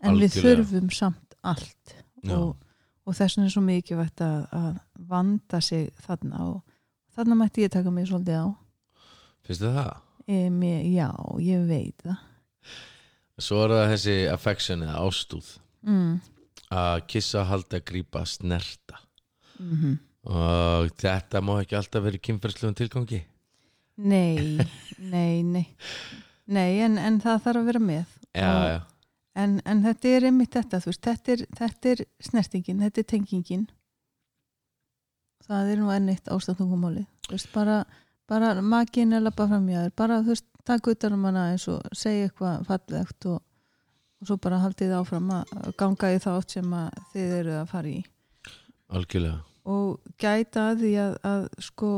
En 0.01 0.19
við 0.19 0.29
Algjörlega. 0.29 0.43
þurfum 0.43 0.91
samt 0.93 1.35
allt. 1.41 1.95
Og, 2.25 2.55
og 3.05 3.17
þess 3.17 3.37
vegna 3.37 3.49
er 3.49 3.53
svo 3.53 3.63
mikilvægt 3.65 4.21
að, 4.25 4.45
að 4.51 4.77
vanda 5.09 5.61
sig 5.61 5.91
þarna 6.05 6.47
og 6.49 6.61
þarna 7.15 7.37
mætti 7.39 7.65
ég 7.65 7.73
taka 7.73 7.91
mig 7.93 8.07
svolítið 8.09 8.41
á. 8.41 8.47
Þið 9.47 9.61
það? 9.65 9.91
e, 10.27 10.37
mér, 10.49 10.79
já, 10.89 11.09
ég 11.45 11.67
veit 11.69 12.01
það. 12.05 12.23
Svo 13.45 13.59
er 13.65 13.73
það 13.75 13.91
þessi 13.93 14.15
affection 14.31 14.83
eða 14.87 15.01
ástúð. 15.05 15.51
Mm. 15.85 16.15
að 16.75 17.03
kissa, 17.13 17.43
halda, 17.45 17.79
grípa, 17.85 18.23
snerta. 18.25 18.97
Mm 19.59 19.99
og 20.25 20.87
þetta 20.97 21.37
má 21.45 21.51
ekki 21.61 21.75
alltaf 21.77 22.01
vera 22.01 22.17
í 22.17 22.21
kynferðslegum 22.25 22.73
tilgangi? 22.79 23.19
Nei, 24.01 24.57
nei, 24.97 25.43
nei. 25.45 25.67
Nei, 26.49 26.79
en, 26.81 26.97
en 26.97 27.19
það 27.21 27.43
þarf 27.43 27.59
að 27.61 27.67
vera 27.69 27.81
með. 27.85 28.15
Já, 28.33 28.47
Og- 28.49 28.65
já, 28.71 28.79
en, 29.43 29.53
en 29.69 29.83
þetta 29.85 30.13
er 30.17 30.25
einmitt 30.31 30.57
þetta, 30.57 30.79
veist, 30.87 31.03
þetta 31.05 31.35
er, 31.35 31.43
þetta 31.59 31.91
er 31.93 32.01
snertingin, 32.29 32.81
þetta 32.81 33.03
er 33.03 33.07
tengingin 33.13 33.67
það 35.45 35.71
er 35.71 35.79
nú 35.81 35.91
ennitt 35.93 36.33
ástæðtungumáli, 36.33 37.05
bara 37.53 37.83
bara 38.27 38.61
makin 38.61 39.13
er 39.13 39.21
lappa 39.21 39.47
fram 39.47 39.67
hjá 39.69 39.83
þér 39.85 39.95
bara, 39.97 40.21
þú 40.23 40.33
veist, 40.33 40.45
takk 40.65 40.87
utan 40.93 41.17
um 41.17 41.25
hana 41.27 41.49
eins 41.53 41.67
og 41.69 41.81
segja 41.93 42.29
eitthvað 42.29 42.63
fallegt 42.69 43.27
og, 43.29 43.41
og 44.21 44.29
svo 44.29 44.37
bara 44.41 44.61
haldið 44.63 44.95
áfram 44.99 45.33
að 45.35 45.73
ganga 45.79 46.13
í 46.13 46.21
þátt 46.23 46.55
sem 46.57 46.77
að 46.77 47.03
þið 47.13 47.35
eru 47.39 47.57
að 47.59 47.67
fara 47.73 47.91
í. 47.91 47.99
Algjörlega. 48.95 49.43
Og 49.65 50.15
gæta 50.21 50.69
að 50.71 50.81
því 50.83 50.93
að, 51.01 51.13
að 51.25 51.45
sko 51.67 51.91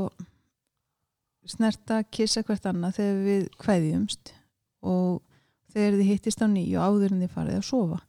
snerta, 1.47 2.01
kissa 2.11 2.43
hvert 2.43 2.67
annað 2.67 2.99
þegar 2.99 3.23
við 3.23 3.47
kveðjumst 3.63 4.33
og 4.87 5.21
þegar 5.71 5.97
þið 5.99 6.11
hittist 6.11 6.43
á 6.43 6.47
nýju 6.51 6.83
áður 6.83 7.15
en 7.15 7.23
þið 7.23 7.33
farið 7.35 7.59
að 7.61 7.67
sofa. 7.69 8.01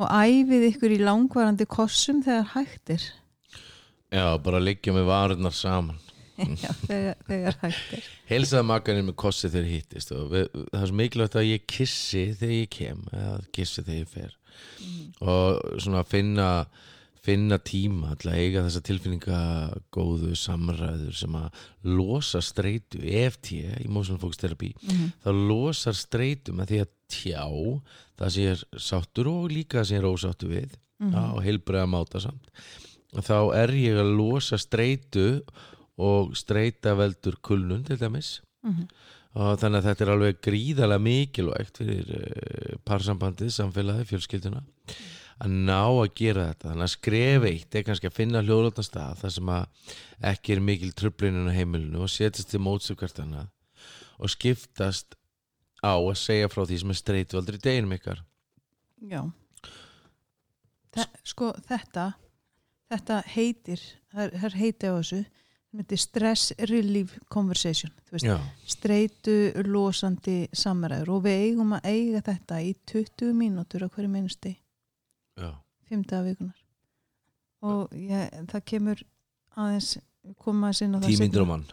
Og 0.00 0.10
æfið 0.10 0.66
ykkur 0.70 0.96
í 0.96 1.02
langvarandi 1.04 1.68
kossum 1.70 2.24
þegar 2.24 2.48
hægtir 2.56 3.04
já, 4.14 4.26
bara 4.46 4.62
liggja 4.62 4.94
með 4.96 5.08
varirnar 5.10 5.56
saman. 5.56 6.00
Já, 6.64 6.72
þegar, 6.88 7.18
þegar 7.28 7.56
hægtir 7.60 8.06
Heilsaði 8.26 8.66
makaninn 8.66 9.04
með 9.06 9.14
kossi 9.22 9.46
þegar 9.52 9.68
hittist 9.70 10.08
og 10.16 10.32
við, 10.32 10.48
það 10.72 10.80
er 10.80 10.88
svo 10.90 10.96
mikilvægt 10.98 11.36
að 11.38 11.44
ég 11.46 11.68
kissi 11.70 12.22
þegar 12.40 12.54
ég 12.56 12.72
kem 12.74 13.04
eða 13.12 13.36
kissi 13.54 13.84
þegar 13.86 14.00
ég 14.00 14.10
fer. 14.10 14.32
Og 15.22 15.78
svona 15.84 16.02
finna 16.10 16.48
finna 17.24 17.58
tíma 17.62 18.12
að 18.12 18.26
eiga 18.36 18.64
þessa 18.66 18.82
tilfinninga 18.84 19.38
góðu 19.94 20.34
samræður 20.36 21.14
sem 21.16 21.36
að 21.38 21.62
losa 21.88 22.42
streitu 22.44 23.00
EFT 23.00 23.52
í 23.80 23.88
Motion 23.88 24.20
Focus 24.20 24.40
Therapy 24.42 24.74
það 25.24 25.40
losar 25.48 25.96
streitu 25.96 26.52
með 26.56 26.72
því 26.72 26.80
að 26.84 26.90
tjá 27.14 27.46
það 28.18 28.34
sem 28.34 28.44
ég 28.44 28.56
er 28.58 28.82
sáttur 28.88 29.30
og 29.32 29.46
líka 29.52 29.80
það 29.80 29.88
sem 29.88 29.96
ég 29.96 30.02
er 30.02 30.10
ósáttur 30.10 30.52
við 30.52 30.76
á 31.16 31.32
heilbreiða 31.44 31.88
máta 31.94 32.20
samt 32.20 32.52
þá 33.22 33.38
er 33.54 33.74
ég 33.78 34.00
að 34.00 34.14
losa 34.18 34.58
streitu 34.58 35.44
og 36.00 36.34
streita 36.34 36.96
veldur 36.98 37.36
kulnun 37.44 37.84
til 37.86 37.98
dæmis. 38.00 38.40
Og 39.34 39.58
þannig 39.58 39.80
að 39.82 39.86
þetta 39.88 40.04
er 40.04 40.10
alveg 40.14 40.40
gríðarlega 40.46 41.02
mikilvægt 41.02 41.78
fyrir 41.78 42.10
uh, 42.14 42.76
parsambandið, 42.86 43.50
samfélagið, 43.50 44.08
fjölskylduna 44.12 44.62
að 45.42 45.54
ná 45.66 45.80
að 45.82 46.12
gera 46.14 46.48
þetta. 46.52 46.68
Þannig 46.70 46.86
að 46.86 46.92
skref 46.92 47.46
eitt 47.48 47.74
er 47.74 47.84
kannski 47.88 48.10
að 48.10 48.18
finna 48.18 48.42
hljóðlóttan 48.44 48.86
stað 48.86 49.22
þar 49.22 49.34
sem 49.36 49.50
að 49.56 49.92
ekki 50.30 50.54
er 50.54 50.62
mikil 50.62 50.92
tröflinin 50.94 51.50
á 51.50 51.56
heimilinu 51.56 52.04
og 52.04 52.12
setjast 52.12 52.52
til 52.52 52.62
mótsökvart 52.62 53.20
annað 53.24 53.50
og 54.18 54.30
skiptast 54.30 55.16
á 55.82 55.98
að 55.98 56.14
segja 56.20 56.50
frá 56.52 56.62
því 56.64 56.78
sem 56.80 56.94
er 56.94 57.00
streitu 57.00 57.40
aldrei 57.40 57.58
deginum 57.58 57.96
ykkar. 57.96 58.22
Já. 59.10 59.24
Þe, 60.94 61.08
Sko 61.26 61.50
þetta 61.66 62.12
þetta 62.94 63.20
heitir 63.34 63.80
það 64.14 64.36
er- 64.40 64.58
heiti 64.60 64.90
á 64.90 64.94
þessu 64.98 65.24
stress 65.98 66.52
relief 66.70 67.16
conversation 67.28 67.90
streitu 68.66 69.52
losandi 69.66 70.48
samræður. 70.54 71.08
Og 71.16 71.24
við 71.24 71.40
eigum 71.48 71.72
að 71.74 71.88
eiga 71.90 72.20
þetta 72.22 72.60
í 72.62 72.74
20 72.86 73.32
mínútur 73.34 73.82
á 73.82 73.88
hverju 73.90 74.10
meinusti 74.10 74.52
já, 75.36 75.50
fimm 75.88 76.04
daga 76.06 76.28
vikunar 76.30 76.60
og 77.64 77.90
ég, 77.96 78.30
það 78.52 78.64
kemur 78.70 79.02
aðeins 79.56 79.96
koma 80.38 80.70
það 80.70 81.08
tímyndir 81.08 81.16
seinna. 81.16 81.42
á 81.42 81.50
mann. 81.50 81.64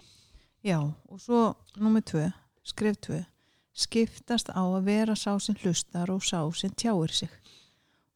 Já, 0.64 0.80
og 1.10 1.20
svo 1.20 1.56
nummer 1.78 2.02
tvö, 2.02 2.32
skref 2.64 2.98
tvö. 3.02 3.26
Skiptast 3.74 4.50
á 4.52 4.60
að 4.62 4.84
vera 4.86 5.16
sá 5.16 5.38
sem 5.40 5.56
hlustar 5.64 6.10
og 6.12 6.22
sá 6.22 6.42
sem 6.54 6.70
tjáir 6.76 7.12
sig. 7.12 7.30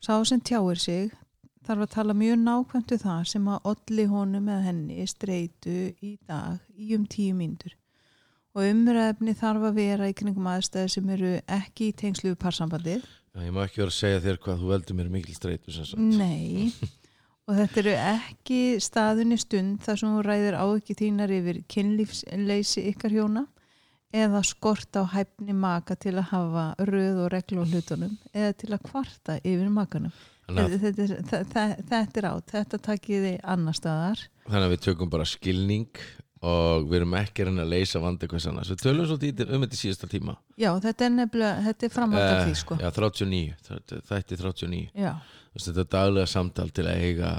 Sá 0.01 0.23
sem 0.25 0.41
tjáir 0.41 0.77
sig 0.79 1.11
þarf 1.65 1.85
að 1.85 1.93
tala 1.95 2.15
mjög 2.17 2.37
nákvæmt 2.41 2.93
um 2.95 3.01
það 3.01 3.23
sem 3.31 3.47
að 3.51 3.69
olli 3.71 4.05
honum 4.11 4.49
eða 4.51 4.65
henni 4.67 5.07
streitu 5.09 5.77
í 6.05 6.15
dag 6.27 6.59
í 6.77 6.95
um 6.97 7.05
tíu 7.09 7.35
mínútur. 7.37 7.73
Og 8.55 8.69
umræfni 8.69 9.33
þarf 9.35 9.65
að 9.69 9.79
vera 9.81 10.09
í 10.09 10.15
kringum 10.15 10.47
aðstæði 10.47 10.91
sem 10.93 11.09
eru 11.15 11.31
ekki 11.57 11.89
í 11.89 11.95
tengslu 11.99 12.31
við 12.31 12.37
parsambandið. 12.43 13.07
Já, 13.35 13.41
ég 13.43 13.55
má 13.55 13.65
ekki 13.65 13.81
vera 13.81 13.91
að 13.91 13.97
segja 13.97 14.21
þér 14.23 14.37
hvað 14.45 14.61
þú 14.61 14.69
veldur 14.71 14.99
mér 14.99 15.09
mikil 15.11 15.35
streitu 15.35 15.75
sem 15.75 15.89
sagt. 15.89 15.99
Nei. 15.99 16.71
Og 17.45 17.57
þetta 17.59 17.81
eru 17.83 17.97
ekki 17.99 18.59
staðunni 18.81 19.35
stund 19.37 19.83
þar 19.85 19.99
sem 20.01 20.13
þú 20.15 20.21
ræðir 20.25 20.55
á 20.57 20.65
ekki 20.65 20.95
þínar 20.97 21.33
yfir 21.35 21.59
kynlífsleysi 21.69 22.85
ykkar 22.89 23.13
hjóna 23.13 23.43
eða 24.15 24.41
skort 24.47 24.95
á 24.97 25.03
hæfni 25.11 25.53
maka 25.53 25.97
til 25.99 26.15
að 26.15 26.31
hafa 26.31 26.63
röð 26.87 27.19
og 27.25 27.29
reglu 27.33 27.65
á 27.65 27.69
hlutunum 27.69 28.15
eða 28.31 28.55
til 28.61 28.71
að 28.71 28.85
kvarta 28.87 29.37
yfir 29.43 29.69
makanum 29.73 30.15
þetta, 30.47 31.05
er- 31.05 31.23
þa- 31.25 31.43
þa- 31.53 31.79
þetta 31.89 32.17
er 32.21 32.27
átt, 32.29 32.51
þetta 32.53 32.77
takkið 32.89 33.25
þið 33.25 33.39
annar 33.55 33.73
staðar. 33.73 34.19
Þannig 34.45 34.67
að 34.67 34.73
við 34.75 34.83
tökum 34.85 35.09
bara 35.09 35.25
skilning 35.25 35.87
og 36.45 36.85
við 36.85 36.99
erum 36.99 37.15
ekki 37.17 37.41
að 37.41 37.47
reyna 37.49 37.63
að 37.65 37.71
leysa 37.73 37.99
vandi 38.03 38.27
hvers 38.29 38.45
annars. 38.51 38.69
Við 38.69 38.81
tölum 38.83 39.07
svo 39.09 39.17
dítið 39.17 39.53
um 39.55 39.61
þetta 39.65 39.73
í 39.73 39.81
síðasta 39.81 40.09
tíma. 40.11 40.35
Já, 40.61 40.69
þetta 40.83 41.05
er 41.07 41.13
nefnilega, 41.15 41.63
þetta 41.65 41.83
er 41.87 41.89
framhald 41.95 42.23
af 42.29 42.41
Eh, 42.41 42.45
því 42.51 42.55
sko. 42.61 42.75
Já, 42.77 42.89
39, 42.91 43.55
þetta- 43.65 44.01
þætti 44.11 44.37
39 44.37 44.89
Já, 44.93 45.13
Þú 45.55 45.55
veist, 45.55 45.67
þetta 45.71 45.79
er 45.85 45.91
daglega 45.95 46.27
samtal 46.27 46.69
til 46.69 46.83
að 46.85 47.01
eiga 47.01 47.29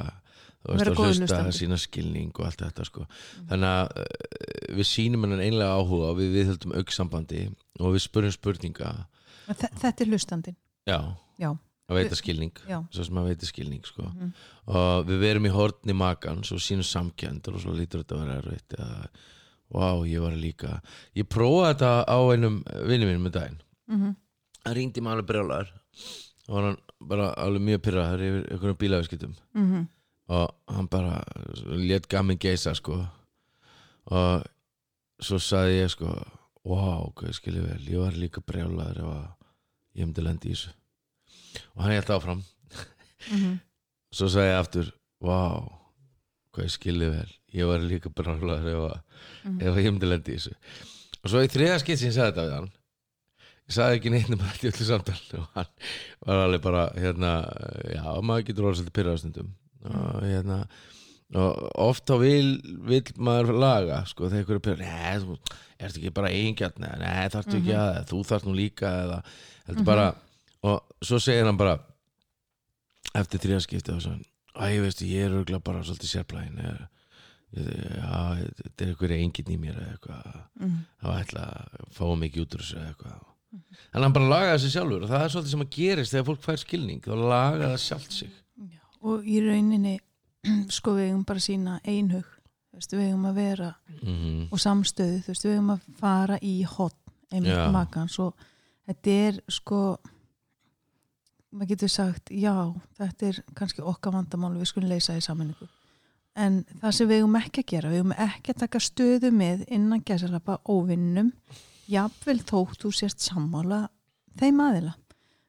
að 0.66 0.80
góður 0.80 0.96
hlusta 0.96 1.20
hlustandi. 1.22 1.52
sína 1.60 1.76
skilning 1.78 2.32
og 2.34 2.46
allt 2.46 2.58
þetta 2.64 2.84
sko. 2.84 3.06
þannig 3.46 3.70
að 3.70 3.98
uh, 4.00 4.75
við 4.75 4.86
sýnum 4.90 5.22
hennan 5.22 5.44
einlega 5.44 5.76
áhuga 5.78 6.10
og 6.10 6.16
við 6.18 6.32
viðhöldum 6.34 6.75
auksambandi 6.80 7.54
og 7.78 7.92
við 7.94 8.02
spurjum 8.08 8.32
spurninga. 8.34 9.06
Þe- 9.46 9.70
þetta 9.78 10.00
er 10.00 10.06
hlustandinn. 10.10 10.56
Já, 10.88 11.14
Já, 11.38 11.52
að 11.87 12.00
veita 12.00 12.19
skilning. 12.19 12.52
já, 12.66 12.78
svo 12.90 13.05
sem 13.07 13.19
að 13.21 13.31
veita 13.31 13.47
skilning 13.47 13.87
sko. 13.87 14.02
Mhm. 14.02 14.33
og 14.66 15.07
við 15.07 15.21
verum 15.21 15.47
í 15.47 15.55
hortni 15.55 15.95
makans 15.95 16.52
og 16.52 16.59
sínum 16.59 16.87
samkjönd 16.87 17.49
og 17.49 17.61
svo 17.62 17.73
lítur 17.73 18.02
þetta 18.02 18.16
að 18.16 18.23
vera 18.25 18.38
erfitt 18.43 18.78
eða, 18.78 19.09
wow, 19.71 20.05
ég 20.05 20.21
var 20.21 20.33
líka. 20.33 20.81
Ég 21.14 21.28
prófaði 21.28 21.75
þetta 21.75 22.05
á 22.07 22.19
einum 22.33 22.62
vinni 22.87 23.07
mínum 23.07 23.26
með 23.26 23.37
daginn. 23.40 23.61
Mm 23.90 24.16
hann 24.66 24.75
ringdi 24.75 25.02
mig 25.02 25.14
alveg 25.14 25.28
brjálar 25.28 25.69
og 26.49 26.57
hann 26.57 26.78
bara 27.07 27.31
alveg 27.43 27.62
mjög 27.69 27.85
pyrraður 27.87 28.25
yfir 28.26 28.49
einhvern 28.55 28.81
bílaðarskiptum 28.81 29.35
-hmm. 29.55 29.87
og 30.28 30.75
hann 30.75 30.88
bara 30.88 31.23
let 31.66 32.09
gamin 32.09 32.38
geisa 32.38 32.75
sko. 32.75 33.07
Og 34.07 34.45
svo 35.21 35.38
saði 35.38 35.83
ég 35.83 35.90
sko 35.90 36.07
wow, 36.64 37.12
hvað 37.14 37.28
ég 37.28 37.38
skilji 37.38 37.61
vel 37.61 37.88
ég 37.88 37.99
var 38.02 38.12
líka 38.12 38.40
brjálaður 38.40 38.99
ef 38.99 39.11
að 39.12 39.28
ég 39.95 40.05
hefndi 40.05 40.23
lendi 40.23 40.49
í 40.49 40.55
þessu 40.55 40.71
og 41.75 41.84
hann 41.84 41.96
held 41.96 42.12
áfram. 42.16 42.44
Mhm. 43.26 43.56
svo 44.16 44.28
sagði 44.32 44.52
ég 44.52 44.60
aftur 44.60 44.90
wow, 45.25 45.66
hvað 46.54 46.68
ég 46.68 46.75
skilji 46.76 47.08
vel. 47.12 47.30
Ég 47.56 47.68
var 47.68 47.82
líka 47.82 48.12
brjálaður 48.12 48.68
ef 48.72 48.82
að, 48.86 48.98
ef 49.56 49.70
að 49.72 49.80
ég 49.80 49.88
hefndi 49.88 50.10
lendi 50.10 50.34
í 50.34 50.38
þessu. 50.38 50.56
Og 51.22 51.32
svo 51.32 51.42
í 51.42 51.50
þriða 51.50 51.78
skitt 51.82 52.00
sem 52.00 52.10
ég 52.12 52.16
sagði 52.16 52.32
þetta 52.32 52.46
við 52.46 52.58
hann 52.58 52.72
ég 53.66 53.75
sagði 53.75 53.98
ekki 53.98 54.12
neitt 54.14 54.28
um 54.30 54.42
þetta 54.42 54.66
í 54.66 54.70
öllu 54.70 54.86
samtal 54.86 55.16
og 55.40 55.46
hann 55.56 55.70
var 56.28 56.42
alveg 56.44 56.62
bara 56.62 56.82
hérna, 56.94 57.30
já, 57.90 58.04
maður 58.22 58.44
getur 58.50 58.68
orðið 58.68 58.82
svolítið 58.82 58.96
pyrraður 58.98 59.22
stundum. 59.25 59.48
Og 59.86 60.20
hérna 60.22 60.60
og 61.34 61.64
oft 61.82 62.06
á 62.06 62.16
vil, 62.22 62.52
vil 62.86 63.02
maður 63.18 63.56
laga 63.58 64.04
sko 64.06 64.28
þegar 64.30 64.44
ykkur 64.44 64.58
er 64.60 64.64
pyrraður 64.68 64.84
nei, 64.86 65.25
þú 65.25 65.38
ert 65.82 65.98
ekki 65.98 66.12
bara 66.14 66.30
eigingjarn 66.30 66.84
nei 66.84 67.25
þarftu 67.34 67.58
ekki 67.58 67.75
að, 67.75 67.96
þú 68.12 68.20
þarft 68.28 68.46
nú 68.46 68.54
líka 68.54 68.92
eða 69.02 69.16
heldur 69.66 69.88
bara 69.88 70.04
og 70.62 70.82
svo 71.04 71.18
segir 71.20 71.44
hann 71.46 71.56
bara 71.60 71.78
eftir 73.16 73.40
þrjaskipti 73.42 73.92
og 73.94 74.02
svo 74.02 74.14
æ, 74.56 74.64
ég 74.72 74.82
veistu, 74.84 75.04
ég 75.08 75.26
er 75.26 75.34
örgulega 75.36 75.62
bara 75.64 75.82
svolítið 75.84 76.12
sérplæðin 76.14 76.60
eða 76.64 76.86
já, 77.56 78.46
þetta 78.58 78.84
er 78.84 78.90
einhverju 78.90 79.16
enginn 79.22 79.52
í 79.54 79.58
mér 79.60 79.76
eða 79.80 79.92
eitthvað 79.94 80.38
Mhm. 80.60 80.78
þá 81.02 81.06
ætla 81.20 81.42
að 81.46 81.90
fá 81.92 82.04
mikið 82.22 82.42
út 82.42 82.54
úr 82.56 82.60
þessu 82.64 82.76
eða 82.80 82.88
eitthvað. 82.90 83.25
En 83.94 84.02
hann 84.02 84.12
bara 84.12 84.28
lagaði 84.28 84.60
sig 84.60 84.70
sjálfur 84.75 85.02
og 85.04 85.08
það 85.10 85.22
er 85.25 85.28
svolítið 85.34 85.50
sem 85.50 85.60
að 85.64 85.70
gerist 85.76 86.12
þegar 86.12 86.26
fólk 86.26 86.42
fær 86.44 86.58
skilning 86.60 87.00
þá 87.04 87.14
lagaði 87.16 87.68
það 87.70 87.84
sjálft 87.86 88.12
sig. 88.12 88.30
Já, 88.58 88.80
og 89.02 89.25
í 89.25 89.36
rauninni 89.44 89.94
sko 90.76 90.94
við 90.96 91.08
eigum 91.10 91.25
bara 91.25 91.40
sína 91.40 91.80
einhug 91.84 92.26
veist, 92.75 92.92
við 92.92 93.06
eigum 93.08 93.25
að 93.30 93.34
vera 93.40 93.70
mm 94.02 94.48
og 94.52 94.58
samstöðu, 94.60 95.22
veist, 95.26 95.44
við 95.46 95.54
eigum 95.56 95.70
að 95.76 95.80
fara 95.98 96.38
í 96.42 96.62
hot, 96.64 96.96
einmitt 97.32 97.72
makans 97.72 98.18
og 98.18 98.34
þetta 98.86 99.10
er 99.28 99.40
sko 99.48 99.80
maður 101.56 101.72
getur 101.72 101.92
sagt 101.92 102.30
já, 102.34 102.54
þetta 102.98 103.30
er 103.30 103.40
kannski 103.56 103.84
okkar 103.84 104.14
vandamál 104.16 104.54
við 104.56 104.70
skulum 104.70 104.92
leysa 104.92 105.16
í 105.16 105.25
saminningu 105.25 105.68
en 106.36 106.60
það 106.82 106.96
sem 106.98 107.08
við 107.08 107.22
eigum 107.22 107.38
ekki 107.40 107.62
að 107.62 107.70
gera 107.72 107.92
við 107.92 108.02
eigum 108.02 108.14
ekki 108.26 108.52
að 108.52 108.62
taka 108.64 108.82
stöðu 108.84 109.32
með 109.32 109.64
innan 109.72 110.04
gæsalapa 110.06 110.58
óvinnum 110.68 111.32
jafnvel 111.90 112.38
þótt 112.44 112.82
þú 112.82 112.92
sért 112.98 113.25
sammála 113.25 113.86
þeim 114.36 114.60
aðila 114.66 114.96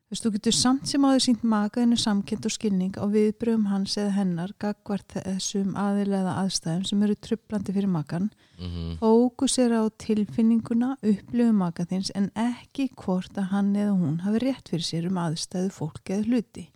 þú 0.07 0.15
veist, 0.15 0.23
þú 0.23 0.29
getur 0.37 0.55
samt 0.55 0.87
sem 0.87 1.03
áður 1.03 1.23
sínt 1.25 1.41
makaðinu 1.43 1.97
samkend 1.99 2.45
og 2.47 2.53
skilning 2.53 2.95
á 2.95 3.03
viðbröðum 3.11 3.65
hans 3.67 3.97
eða 3.99 4.13
hennar 4.15 4.53
gagvart 4.55 5.17
þessum 5.17 5.73
aðila 5.75 6.21
eða 6.21 6.35
aðstæðum 6.45 6.85
sem 6.87 7.01
eru 7.03 7.15
trublandi 7.27 7.73
fyrir 7.75 7.91
makan 7.91 8.29
-hmm. 8.57 8.97
fókusir 9.01 9.75
á 9.75 9.83
tilfinninguna 9.99 10.97
upplifum 11.03 11.57
maka 11.59 11.83
þins 11.83 12.11
en 12.15 12.31
ekki 12.35 12.89
hvort 12.95 13.35
að 13.35 13.49
hann 13.51 13.75
eða 13.75 13.99
hún 13.99 14.21
hafi 14.23 14.39
rétt 14.39 14.69
fyrir 14.69 14.87
sér 14.87 15.07
um 15.07 15.17
aðstæðu 15.17 15.71
fólk 15.71 16.09
eða 16.09 16.23
hluti. 16.23 16.69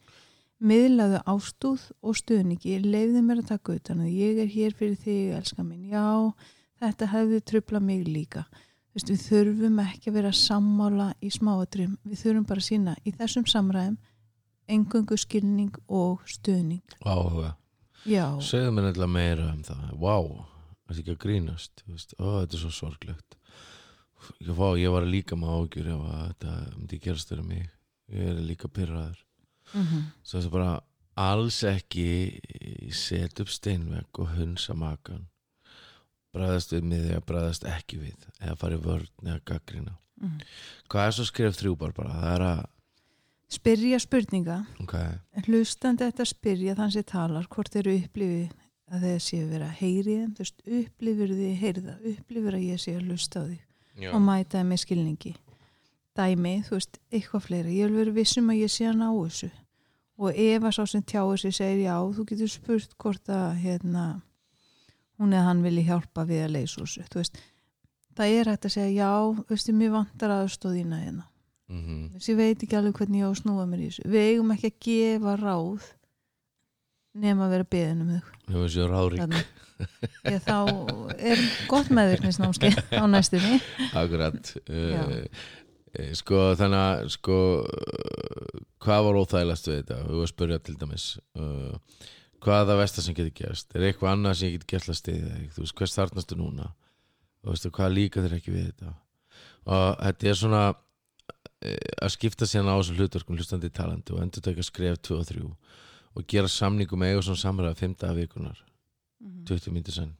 Miðlaðu 0.59 1.21
ástúð 1.25 1.91
og 2.03 2.15
stuðningi 2.15 2.83
leiði 2.83 3.21
mér 3.21 3.39
að 3.41 3.47
taka 3.47 3.73
utan 3.79 4.01
að 4.01 4.11
ég 4.11 4.37
er 4.43 4.47
hér 4.47 4.73
fyrir 4.73 4.97
þig, 4.97 5.33
elska 5.39 5.63
minn 5.63 5.87
já, 5.89 6.33
þetta 6.81 7.05
hefði 7.05 7.39
trubla 7.41 7.79
mig 7.79 8.05
líka 8.07 8.45
Vist, 8.93 9.07
við 9.07 9.21
þurfum 9.23 9.79
ekki 9.85 10.09
að 10.11 10.15
vera 10.19 10.31
sammála 10.35 11.13
í 11.23 11.29
smáatrum, 11.31 11.93
við 12.03 12.23
þurfum 12.25 12.47
bara 12.49 12.59
að 12.59 12.67
sína 12.67 12.95
í 13.07 13.13
þessum 13.15 13.45
samræðum 13.47 13.97
engungu 14.71 15.17
skilning 15.19 15.75
og 15.87 16.21
stuðning. 16.27 16.83
Áhuga 17.05 17.53
segðu 18.41 18.71
mér 18.73 18.87
nefnilega 18.89 19.13
meira 19.13 19.47
um 19.53 19.61
það. 19.63 19.81
Wow, 20.01 20.27
þetta 20.89 20.99
ekki 21.03 21.13
að 21.15 21.21
grínast? 21.23 21.83
Þú 21.85 21.95
veist, 21.95 22.15
ó, 22.19 22.25
þetta 22.41 22.57
er 22.57 22.63
svo 22.65 22.71
sorglegt. 22.75 23.35
Ég, 24.41 24.51
vá, 24.57 24.67
ég 24.77 24.91
var 24.93 25.07
líka 25.07 25.37
með 25.39 25.55
ágjur 25.57 25.87
ef 25.95 26.05
að 26.11 26.23
þetta 26.27 26.55
myndi 26.77 26.99
gerast 27.01 27.31
fyrir 27.31 27.47
mig. 27.47 27.69
Ég 28.11 28.27
er 28.35 28.41
líka 28.43 28.67
pyrraður 28.69 29.19
Mhm. 29.73 30.01
svo 30.23 30.39
þessi 30.39 30.51
bara 30.51 30.81
alls 31.15 31.61
ekki 31.63 32.41
set 32.91 33.39
upp 33.39 33.47
steinvegg 33.47 34.19
og 34.19 34.27
hunsa 34.35 34.73
makan 34.75 35.27
bræðast 36.35 36.71
við 36.75 36.83
miði 36.91 37.15
að 37.17 37.25
bræðast 37.31 37.65
ekki 37.67 37.99
við 38.01 38.27
eða 38.41 38.55
fara 38.57 38.77
í 38.77 38.81
vörn 38.85 39.07
eða 39.27 39.41
gaggrina 39.45 39.97
Mhm. 40.21 40.41
hvað 40.89 41.07
er 41.07 41.11
svo 41.17 41.23
skrif 41.25 41.55
þrjúbar 41.57 41.93
bara? 41.97 42.13
Það 42.13 42.33
er 42.35 42.43
að, 42.45 42.65
spyrja 43.49 43.99
spurninga. 43.99 44.57
Ok, 44.83 44.93
hlustandi 45.47 46.05
þetta 46.05 46.25
spyrja 46.29 46.75
þann 46.77 46.91
sem 46.93 47.03
talar 47.03 47.47
hvort 47.49 47.75
eru 47.75 47.95
upplifið 47.97 48.51
að 48.91 49.01
þeir 49.07 49.23
séu 49.25 49.47
verið 49.49 49.65
að 49.65 49.79
heyri 49.81 50.15
þeim. 50.19 50.31
Þú 50.35 50.43
veist, 50.45 50.61
upplifir 50.67 51.33
því 51.33 51.49
heyrða 51.63 51.95
upplifir 52.11 52.53
að 52.59 52.67
ég 52.69 52.79
sé 52.83 52.93
að 52.95 53.07
hlusta 53.09 53.41
á 53.41 53.43
því 53.47 53.57
já, 54.03 54.11
og 54.13 54.21
mæta 54.21 54.57
þeim 54.61 54.69
með 54.69 54.81
skilningi. 54.85 55.33
Dæmi, 56.15 56.53
þú 56.67 56.75
veist, 56.77 56.99
eitthvað 57.11 57.41
fleira. 57.47 57.69
Ég 57.71 57.87
vil 57.89 57.97
vera 58.05 58.11
vissum 58.11 58.49
að 58.51 58.61
ég 58.61 58.69
sé 58.69 58.85
að 58.91 58.97
ná 59.01 59.09
þessu. 59.15 59.51
Og 60.19 60.35
ef 60.37 60.61
að 60.61 60.75
sá 60.75 60.83
sem 60.87 61.01
tjáir 61.01 61.39
sig 61.39 61.53
segir 61.55 61.85
já, 61.87 61.95
þú 62.13 62.25
getur 62.29 62.47
spurt 62.51 62.93
hvort 62.99 63.25
að 63.31 63.57
hérna, 63.63 64.21
hún 65.21 65.35
eða 65.35 65.47
hann 65.47 65.63
vilji 65.65 65.87
hjálpa 65.87 66.25
við 66.27 66.45
að 66.45 66.53
leysa 66.57 66.81
þessu, 66.83 67.07
þú 67.13 67.21
veist. 67.21 67.41
Það 68.17 68.35
er 68.37 68.51
hægt 68.51 68.67
að 68.67 68.75
segja 68.75 68.91
já, 69.05 69.43
veistu, 69.49 69.75
mér 69.77 69.93
vantar 69.95 70.35
aðstóðina 70.35 71.01
hérna. 71.05 71.27
Mm 71.71 72.09
þess 72.11 72.29
ég 72.29 72.37
veit 72.37 72.63
ekki 72.65 72.75
alveg 72.75 72.97
hvernig 72.99 73.21
ég 73.21 73.29
á 73.29 73.31
að 73.31 73.39
snúa 73.39 73.65
mér 73.65 73.85
í 73.85 73.89
þessu. 73.89 74.09
Við 74.11 74.29
eigum 74.31 74.53
ekki 74.55 74.71
að 74.71 74.79
gefa 74.87 75.35
ráð 75.39 75.89
nema 77.21 77.47
að 77.47 77.55
vera 77.55 77.67
beðin 77.71 78.03
um 78.03 78.11
þau 78.11 78.31
erum 78.51 78.69
sér 78.71 78.91
ráðrík. 78.91 79.21
Þannig, 79.21 79.49
ég, 80.27 80.39
þá 80.45 80.57
er 81.31 81.43
gott 81.71 81.91
meðvirknisnámskeið 81.95 82.79
á 82.95 83.03
næstunni. 83.11 83.59
Akkurat. 84.01 84.53
Já. 84.67 85.01
uh, 85.01 85.51
eh, 85.95 86.13
sko 86.17 86.43
þannig 86.59 86.85
að 86.85 87.11
sko 87.15 87.37
uh, 87.63 88.63
hvað 88.83 89.05
var 89.07 89.21
óþægilegast 89.21 89.69
við 89.71 89.79
þetta? 89.81 89.99
Við 90.01 90.11
varum 90.11 90.25
að 90.27 90.33
spyrja 90.33 90.61
til 90.65 90.77
dæmis 90.81 91.07
uh, 91.39 92.09
hvað 92.41 92.61
er 92.61 92.69
það 92.69 92.79
versta 92.81 93.03
sem 93.05 93.17
getur 93.17 93.33
gerst? 93.37 93.75
Er 93.75 93.87
eitthvað 93.87 94.15
annað 94.15 94.37
sem 94.39 94.49
ég 94.49 94.59
get 94.59 94.69
gert 94.73 94.91
að 94.91 94.99
stiðja 94.99 95.33
þig? 95.35 95.49
Þú 95.55 95.65
veist 95.65 95.75
hvers 95.79 95.97
þarnastu 95.97 96.37
núna? 96.39 96.69
Og 97.41 97.53
veistu 97.53 97.71
hvað 97.73 97.95
líka 97.95 98.23
þér 98.23 98.37
ekki 98.37 98.53
við 98.53 98.69
þetta? 98.71 98.93
Og 99.71 99.85
þetta 100.01 100.31
er 100.31 100.39
svona 100.39 100.63
eh, 101.61 101.91
að 102.01 102.13
skipta 102.15 102.49
síðan 102.49 102.71
á 102.73 102.75
þessum 102.79 102.99
hlutverkum 102.99 103.37
hlustandi 103.37 103.71
talandi 103.73 104.15
og 104.15 104.23
endur 104.23 104.45
taka 104.45 104.65
skref 104.65 105.01
2 105.05 105.19
og 105.19 105.27
3 105.29 105.43
og 106.11 106.25
gera 106.27 106.49
samningum 106.51 107.05
eiga 107.05 107.21
svona 107.23 107.39
samræða 107.39 107.77
5 107.79 107.97
daga 108.01 108.17
vikunar 108.17 108.63
20 109.47 109.71
mínútur 109.71 109.95
senn. 109.95 110.15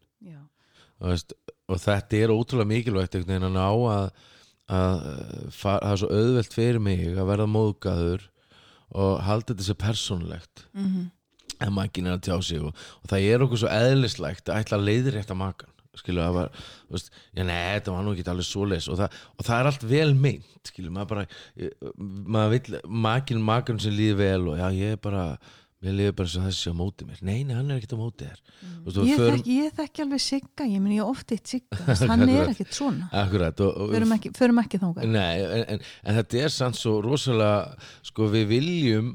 Og, 1.02 1.10
veist, 1.10 1.34
og 1.68 1.82
þetta 1.82 2.20
er 2.20 2.34
ótrúlega 2.34 2.70
mikilvægt 2.70 3.18
einhvern 3.18 3.34
veginn 3.34 3.48
að 3.50 3.56
ná 3.58 3.66
að, 3.66 4.12
fara, 5.58 5.80
það 5.82 5.90
er 5.92 6.00
svo 6.04 6.12
auðvelt 6.14 6.54
fyrir 6.54 6.84
mig 6.86 7.02
að 7.10 7.32
verða 7.32 7.48
móðgæður 7.50 8.28
og 9.02 9.24
halda 9.26 9.52
þetta 9.56 9.68
sér 9.68 9.80
persónulegt. 9.82 10.64
Mm 10.78 11.10
en 11.62 11.76
makin 11.78 12.10
er 12.10 12.18
að 12.18 12.26
tjá 12.28 12.38
sig 12.50 12.64
og, 12.64 12.74
og 13.02 13.12
það 13.14 13.28
er 13.34 13.46
okkur 13.46 13.62
svo 13.64 13.72
eðlislegt 13.76 14.50
að 14.52 14.64
ætla 14.64 14.80
að 14.82 14.88
leiðir 14.90 15.18
rétt 15.20 15.32
að 15.36 15.42
makan 15.44 15.70
skilu 16.00 16.22
að 16.24 16.36
var, 16.38 16.52
þú 16.88 16.96
veist, 16.96 17.10
já 17.36 17.44
nei, 17.44 17.56
þetta 17.76 17.92
var 17.92 18.04
nú 18.08 18.12
ekki 18.16 18.24
alveg 18.32 18.46
svoleiðis 18.48 18.86
og 18.94 19.00
það, 19.02 19.16
og 19.36 19.44
það 19.48 19.58
er 19.62 19.68
allt 19.72 19.82
vel 19.92 20.12
meint 20.16 20.70
skilu, 20.72 20.92
maður 20.96 21.10
bara 21.10 21.26
ég- 21.60 21.90
maður 22.32 22.54
vill, 22.54 22.78
makin 23.08 23.42
makan 23.44 23.82
sem 23.84 23.92
líði 23.98 24.16
vel 24.22 24.46
og 24.54 24.62
já, 24.62 24.70
ég 24.78 24.94
er 24.96 25.02
bara 25.04 25.26
mér 25.82 25.96
líður 25.98 26.16
bara 26.22 26.30
svo 26.32 26.44
þessi 26.46 26.72
á 26.72 26.76
móti 26.78 27.06
mér. 27.10 27.20
Nei, 27.26 27.42
nei, 27.44 27.56
hann 27.58 27.72
er 27.74 27.80
ekkert 27.82 27.96
á 27.98 28.00
móti 28.00 28.28
þér. 28.30 28.40
Veist, 28.86 28.98
og 29.02 29.08
ég, 29.10 29.18
förum- 29.20 29.40
þekki, 29.42 29.56
ég 29.66 29.72
þekki 29.80 30.04
alveg 30.06 30.22
sigga 30.22 30.68
ég 30.70 30.84
meni 30.86 31.00
ég 31.02 31.10
oft 31.12 31.34
eitt 31.36 31.52
sigga 31.52 31.96
hann 32.12 32.24
er 32.30 32.52
ekkert 32.54 32.78
svona. 32.78 33.10
Akkurat, 33.24 33.64
og, 33.66 33.80
og, 33.88 33.96
förum 33.98 34.14
ekki, 34.16 34.32
ekki 34.62 35.10
Nei, 35.10 35.42
en, 35.42 35.66
en, 35.76 35.82
en 36.06 36.20
þetta 36.22 36.44
er 36.46 36.54
samt 36.54 36.78
svo 36.80 37.00
rosalega, 37.04 37.76
sko 38.06 38.30
við 38.32 38.48
viljum 38.54 39.12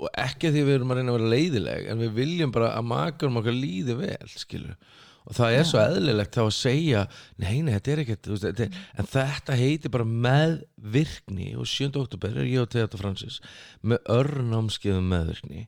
og 0.00 0.10
ekki 0.26 0.48
að 0.50 0.58
því 0.58 0.66
við 0.68 0.76
erum 0.78 0.92
að 0.94 1.00
reyna 1.00 1.12
að 1.14 1.18
vera 1.20 1.32
leiðileg 1.36 1.88
en 1.92 2.04
við 2.04 2.12
viljum 2.20 2.52
bara 2.54 2.74
að 2.78 2.86
makarum 2.92 3.40
okkar 3.42 3.56
líði 3.56 3.96
vel, 3.98 4.28
skilur 4.34 4.76
og 5.24 5.32
það 5.32 5.54
er 5.56 5.62
svo 5.64 5.78
eðlilegt 5.80 6.34
þá 6.36 6.40
að 6.42 6.50
segja 6.52 7.02
nei, 7.40 7.62
nei, 7.64 7.70
þetta 7.78 7.92
er 7.94 8.00
ekkert, 8.02 8.26
þetta, 8.42 8.66
er- 8.66 8.74
en 9.00 9.06
þetta 9.08 9.54
heitir 9.56 9.92
bara 9.94 10.04
meðvirkni 10.04 11.46
og 11.56 11.64
7. 11.70 11.86
oktober 11.96 12.34
er 12.42 12.48
ég 12.50 12.60
og 12.60 12.68
Teater 12.74 13.00
Francis 13.00 13.38
með 13.80 14.02
örnámskeiðum 14.12 15.06
meðvirkni 15.14 15.62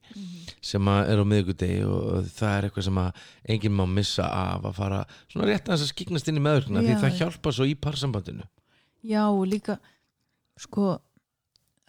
sem 0.61 0.91
að 0.93 1.09
er 1.15 1.23
á 1.25 1.31
miðgudegi 1.33 1.81
og 1.89 2.29
það 2.37 2.53
er 2.59 2.69
eitthvað 2.69 2.89
sem 2.91 3.01
að 3.01 3.25
enginn 3.57 3.77
má 3.79 3.85
missa 3.97 4.29
af 4.29 4.69
að 4.69 4.77
fara 4.83 5.01
svona 5.33 5.49
rétt 5.49 5.65
að 5.71 5.73
þess 5.79 5.87
að 5.89 5.93
skiknast 5.95 6.29
inn 6.33 6.41
í 6.41 6.45
meðvirkna 6.45 6.85
því 6.85 6.93
Já, 6.93 7.01
það 7.07 7.13
já. 7.15 7.19
hjálpa 7.23 7.55
svo 7.57 7.69
í 7.73 7.75
parsambandinu 7.89 8.49
já 9.09 9.23
og 9.31 9.45
líka 9.49 9.79
sko 10.61 10.91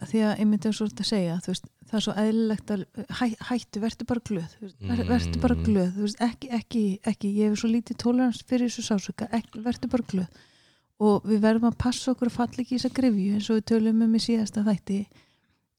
að 0.00 0.12
því 0.14 0.24
að 0.30 0.40
einmitt 0.40 0.66
eins 0.68 0.80
og 0.80 0.88
þetta 0.92 1.04
að 1.04 1.12
segja 1.12 1.36
þú 1.44 1.52
veist, 1.52 1.68
það 1.88 1.98
er 1.98 2.04
svo 2.04 2.14
eðlilegt 2.22 2.72
að 2.74 2.84
hæ, 3.18 3.24
hættu, 3.48 3.80
verður 3.82 4.08
bara 4.10 4.24
glöð 4.28 4.56
verður 4.80 5.40
bara 5.40 5.56
Mm. 5.56 5.64
glöð 5.64 5.90
þú 5.96 6.04
veist, 6.04 6.20
ekki, 6.20 6.50
ekki, 6.58 6.82
ekki, 7.04 7.32
ég 7.38 7.50
hef 7.50 7.58
svo 7.60 7.70
lítið 7.72 7.96
tolerans 8.04 8.42
fyrir 8.46 8.68
þessu 8.68 8.84
sásöka, 8.88 9.28
verður 9.54 9.90
bara 9.94 10.08
glöð 10.12 10.28
og 10.98 11.24
við 11.24 11.40
verðum 11.40 11.70
að 11.70 11.78
passa 11.78 12.12
okkur 12.12 12.28
að 12.28 12.38
falla 12.38 12.62
ekki 12.62 12.74
í 12.74 12.78
þessa 12.78 12.94
grifju 12.94 13.34
eins 13.34 13.50
og 13.50 13.58
við 13.58 13.68
tölum 13.70 14.02
um 14.02 14.14
í 14.14 14.22
síðasta 14.22 14.64
þætti 14.66 14.98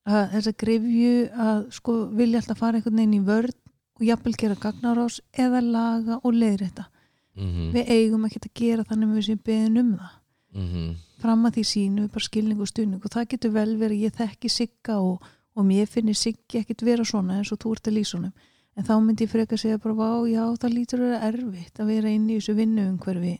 að 0.09 0.29
þessa 0.35 0.53
grifju 0.63 1.15
að 1.47 1.65
sko 1.75 1.97
vilja 2.15 2.39
alltaf 2.39 2.61
fara 2.61 2.79
einhvern 2.79 3.01
veginn 3.01 3.17
í 3.19 3.25
vörn 3.27 3.57
og 3.99 4.05
jafnvel 4.07 4.35
gera 4.39 4.55
gagnarás 4.55 5.19
eða 5.35 5.61
laga 5.61 6.21
og 6.23 6.33
leiðrétta 6.33 6.87
mm 7.35 7.73
við 7.75 7.91
eigum 7.93 8.25
ekki 8.25 8.39
að 8.39 8.55
gera 8.55 8.83
þannig 8.83 9.15
við 9.15 9.27
séum 9.27 9.43
beðin 9.45 9.77
um 9.77 9.91
það 9.99 10.15
-hmm. 10.53 10.95
fram 11.21 11.45
að 11.45 11.53
því 11.57 11.63
sínu 11.71 12.01
við 12.01 12.11
bara 12.15 12.25
skilning 12.25 12.61
og 12.61 12.67
stuðning 12.67 13.05
og 13.05 13.11
það 13.13 13.29
getur 13.33 13.51
vel 13.51 13.77
verið 13.77 13.97
að 13.97 14.03
ég 14.03 14.15
þekki 14.17 14.49
sigga 14.49 14.97
og, 14.99 15.21
og 15.55 15.65
mér 15.65 15.89
finnir 15.89 16.17
siggi 16.17 16.61
ekkit 16.61 16.85
vera 16.85 17.05
svona 17.05 17.39
eins 17.39 17.51
og 17.53 17.61
þú 17.61 17.75
ert 17.75 17.89
að 17.89 17.97
lýsa 17.97 18.17
honum. 18.17 18.33
En 18.77 18.85
þá 18.87 18.93
myndi 19.03 19.25
ég 19.25 19.31
freka 19.31 19.57
að 19.57 19.63
segja 19.63 19.81
bara 19.81 19.97
vá, 19.97 20.11
já, 20.29 20.43
það 20.61 20.75
lítur 20.75 21.01
að 21.01 21.07
vera 21.09 21.31
erfitt 21.31 21.79
að 21.79 21.89
vera 21.93 22.11
inn 22.15 22.29
í 22.29 22.37
þessu 22.37 22.55
vinnuumhverfi 22.59 23.33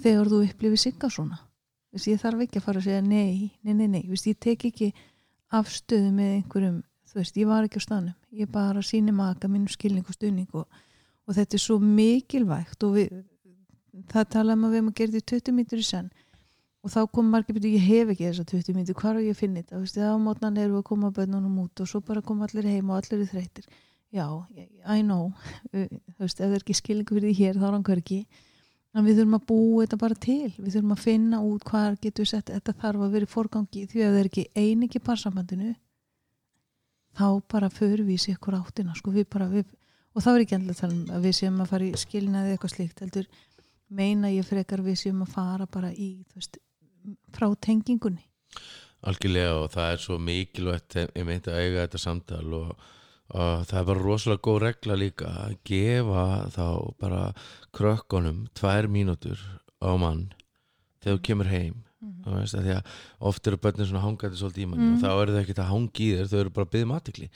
þegar 0.00 0.30
þú 0.32 0.44
upplifir 0.46 0.80
sigga 0.80 1.10
svona. 1.12 1.42
Vist, 1.92 2.08
ég 2.08 2.22
þarf 2.22 2.46
ekki 2.46 2.60
að 2.60 2.66
fara 2.68 2.80
að 2.80 2.86
segja 2.86 3.02
nei, 3.04 3.50
nei, 3.60 3.74
nei, 3.74 3.88
nei. 3.98 4.04
Vist, 4.08 4.30
ég 4.30 4.38
tek 4.40 4.64
ekki 4.70 4.92
afstöðu 5.52 6.14
með 6.14 6.36
einhverjum 6.38 6.80
þú 7.12 7.20
veist, 7.20 7.36
ég 7.36 7.48
var 7.50 7.66
ekki 7.66 7.82
á 7.82 7.84
stanum 7.84 8.16
ég 8.32 8.48
bara 8.48 8.82
síni 8.84 9.12
maka 9.12 9.48
mínum 9.48 9.68
skilning 9.68 10.06
og 10.08 10.16
stuðning 10.16 10.48
og, 10.56 10.64
og 11.28 11.36
þetta 11.36 11.58
er 11.58 11.62
svo 11.62 11.76
mikilvægt 11.82 12.86
og 12.86 12.96
við, 12.96 13.12
það 14.12 14.30
tala 14.32 14.56
um 14.56 14.66
að 14.66 14.72
við 14.72 14.80
erum 14.80 14.92
að 14.92 14.98
gera 15.00 15.14
þetta 15.18 15.36
í 15.36 15.40
20 15.42 15.56
mítur 15.58 15.82
í 15.82 15.86
senn 15.86 16.08
og 16.82 16.90
þá 16.90 17.00
kom 17.14 17.30
margir 17.30 17.56
byrju, 17.56 17.76
ég 17.78 17.86
hef 17.86 18.12
ekki 18.12 18.28
þessa 18.28 18.48
20 18.50 18.76
mínutur, 18.76 18.98
hvað 18.98 19.20
er 19.20 19.28
ég 19.28 19.36
að 19.36 19.40
finna 19.40 19.62
þetta? 19.62 19.76
Þú 19.76 19.82
veist, 19.84 19.98
það 20.00 20.12
á 20.12 20.18
mótnan 20.26 20.58
við 20.58 20.76
að 20.78 20.84
koma 20.88 21.12
bönnunum 21.14 21.60
út 21.62 21.82
og 21.82 21.90
svo 21.90 22.02
bara 22.02 22.24
koma 22.26 22.48
allir 22.48 22.68
heim 22.68 22.90
og 22.90 22.98
allir 22.98 23.22
er 23.22 23.30
þreytir 23.30 23.68
já, 24.12 24.46
I 24.86 25.02
know. 25.02 25.32
Þú 25.72 26.20
veist, 26.20 26.40
ef 26.40 26.44
það 26.44 26.56
er 26.56 26.58
ekki 26.60 26.76
skilningu 26.76 27.16
fyrir 27.16 27.30
því 27.30 27.36
hér 27.38 27.60
þá 27.60 27.68
er 27.68 27.76
hann 27.76 27.86
hvergi. 27.86 28.18
En 28.92 29.06
við 29.06 29.22
þurfum 29.22 29.38
að 29.38 29.46
búa 29.48 29.84
þetta 29.86 29.98
bara 30.02 30.18
til. 30.20 30.50
Við 30.58 30.74
þurfum 30.74 30.92
að 30.92 31.04
finna 31.06 31.38
út 31.48 31.62
hvað 31.64 31.94
getur 32.02 32.28
sett 32.28 32.52
þetta 32.52 32.74
þarf 32.82 33.06
að 33.06 33.14
vera 33.16 33.28
í 33.28 33.32
forgangi. 33.32 33.86
Því 33.88 34.02
að 34.02 34.10
það 34.10 34.18
er 34.20 34.28
ekki 34.28 34.44
einingi 34.52 35.00
parsambandinu 35.06 35.70
þá 37.16 37.28
bara 37.54 37.70
förum 37.72 38.08
við 38.08 38.20
sér 38.20 38.36
ykkur 38.36 38.58
áttina 38.58 38.96
sko, 38.96 39.12
við 39.12 39.28
bara, 39.32 39.48
við, 39.52 39.66
og 40.12 40.24
þá 40.24 40.28
er 40.32 40.44
ekki 40.44 40.58
endilega 40.58 40.76
að 40.76 40.82
tala 40.82 40.94
um 40.96 41.16
að 41.16 41.26
við 41.26 41.34
séum 41.38 41.58
að 41.60 41.72
fara 41.72 41.88
í 41.88 42.00
skilnaði 42.00 42.54
eitthvað 42.54 42.72
slíkt 42.72 43.02
heldur 43.04 43.26
meina 43.92 44.30
ég 44.32 44.48
frekar 44.48 44.80
við 44.84 44.96
séum 45.02 45.20
að 45.26 45.34
fara 45.34 45.66
bara 45.68 45.90
í 45.92 46.08
þú 46.30 46.40
veist, 46.40 46.56
frá 47.34 47.48
tengingunni? 47.60 48.24
Algjörlega 49.02 49.54
og 49.64 49.70
það 49.74 49.92
er 49.92 50.02
svo 50.02 50.18
mikilvægt 50.22 50.98
ég 51.02 51.24
meint 51.26 51.48
að 51.50 51.58
eiga 51.58 51.86
þetta 51.86 52.02
samtal 52.02 52.44
og, 52.54 52.74
og 53.34 53.64
það 53.66 53.78
er 53.80 53.88
bara 53.88 54.04
rosalega 54.04 54.44
góð 54.46 54.60
regla 54.66 54.98
líka 55.00 55.30
að 55.46 55.56
gefa 55.66 56.26
þá 56.54 56.66
bara 57.02 57.22
krökkunum 57.74 58.44
tvær 58.58 58.90
mínútur 58.92 59.40
á 59.82 59.90
mann 59.98 60.28
þegar 61.02 61.18
þú 61.18 61.24
kemur 61.30 61.50
heim. 61.50 61.80
Þú 62.22 62.32
veist, 62.34 62.54
að 62.58 62.64
því 62.66 62.72
að 62.74 62.94
oft 63.30 63.46
eru 63.46 63.58
börnin 63.62 63.86
svona 63.86 64.02
hangandi 64.02 64.38
svolítið 64.38 64.62
í 64.64 64.68
manni 64.70 64.86
og 64.90 65.02
þá 65.02 65.10
eru 65.12 65.34
þau 65.34 65.40
ekkert 65.42 65.60
að 65.62 65.68
hangi 65.70 66.06
í 66.06 66.14
þér 66.18 66.30
þau 66.32 66.38
eru 66.40 66.52
bara 66.54 66.66
að 66.66 66.72
byggja 66.72 66.88
matikli 66.90 67.28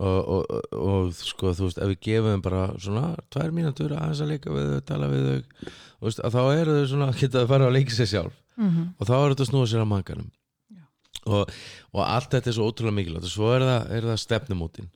og, 0.00 0.20
og, 0.20 0.38
og, 0.40 0.76
og 0.80 1.10
sko 1.18 1.52
þú 1.56 1.66
veist 1.66 1.80
ef 1.80 1.90
við 1.90 1.98
gefum 2.06 2.30
þeim 2.32 2.44
bara 2.46 2.62
svona 2.80 3.02
tvær 3.32 3.52
mínútur 3.56 3.92
aðeins 3.96 4.22
að 4.24 4.32
leika 4.32 4.54
við 4.54 4.70
þau, 4.70 4.80
tala 4.88 5.10
við 5.12 5.26
þau 5.26 5.74
veist, 6.06 6.22
þá 6.24 6.40
eru 6.44 6.78
þau 6.78 6.88
svona 6.94 7.10
geta 7.20 7.42
að 7.42 7.52
fara 7.52 7.68
að 7.68 7.76
leika 7.76 7.96
sér 7.98 8.10
sjálf 8.14 8.40
mm 8.60 8.70
-hmm. 8.70 8.86
og 8.98 9.08
þá 9.08 9.14
er 9.16 9.32
þetta 9.32 9.44
að 9.46 9.50
snúa 9.50 9.66
sér 9.66 9.82
að 9.82 9.92
manganum. 9.92 10.30
Já. 10.70 10.82
og, 11.26 11.52
og 11.92 12.02
allt 12.06 12.30
þetta 12.30 12.50
er 12.50 12.56
svo 12.56 12.70
ótrúlega 12.70 12.98
mikilvægt. 12.98 13.28
Og 13.28 13.34
svo 13.34 13.52
er 13.56 13.66
það, 13.66 13.90
er 13.96 14.08
það 14.10 14.24
stefnumótin. 14.24 14.90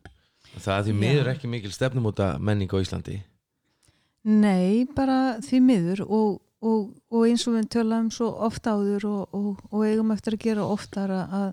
Það 0.54 0.78
er 0.78 0.84
því 0.86 0.94
miður 1.02 1.30
ekki 1.32 1.50
mikil 1.50 1.72
stefnumóta 1.72 2.38
menning 2.38 2.70
á 2.70 2.78
Íslandi. 2.78 3.22
Nei, 4.24 4.86
bara 4.96 5.40
því 5.42 5.60
miður. 5.60 6.04
Og, 6.06 6.40
og, 6.62 6.94
og 7.10 7.26
eins 7.26 7.46
og 7.48 7.56
við 7.56 7.68
tölaðum 7.74 8.10
svo 8.14 8.30
oft 8.46 8.66
áður 8.66 9.08
og, 9.10 9.22
og, 9.34 9.64
og 9.70 9.84
eigum 9.84 10.12
eftir 10.14 10.36
að 10.36 10.44
gera 10.46 10.64
oftar 10.64 11.10
að, 11.10 11.34
að 11.40 11.50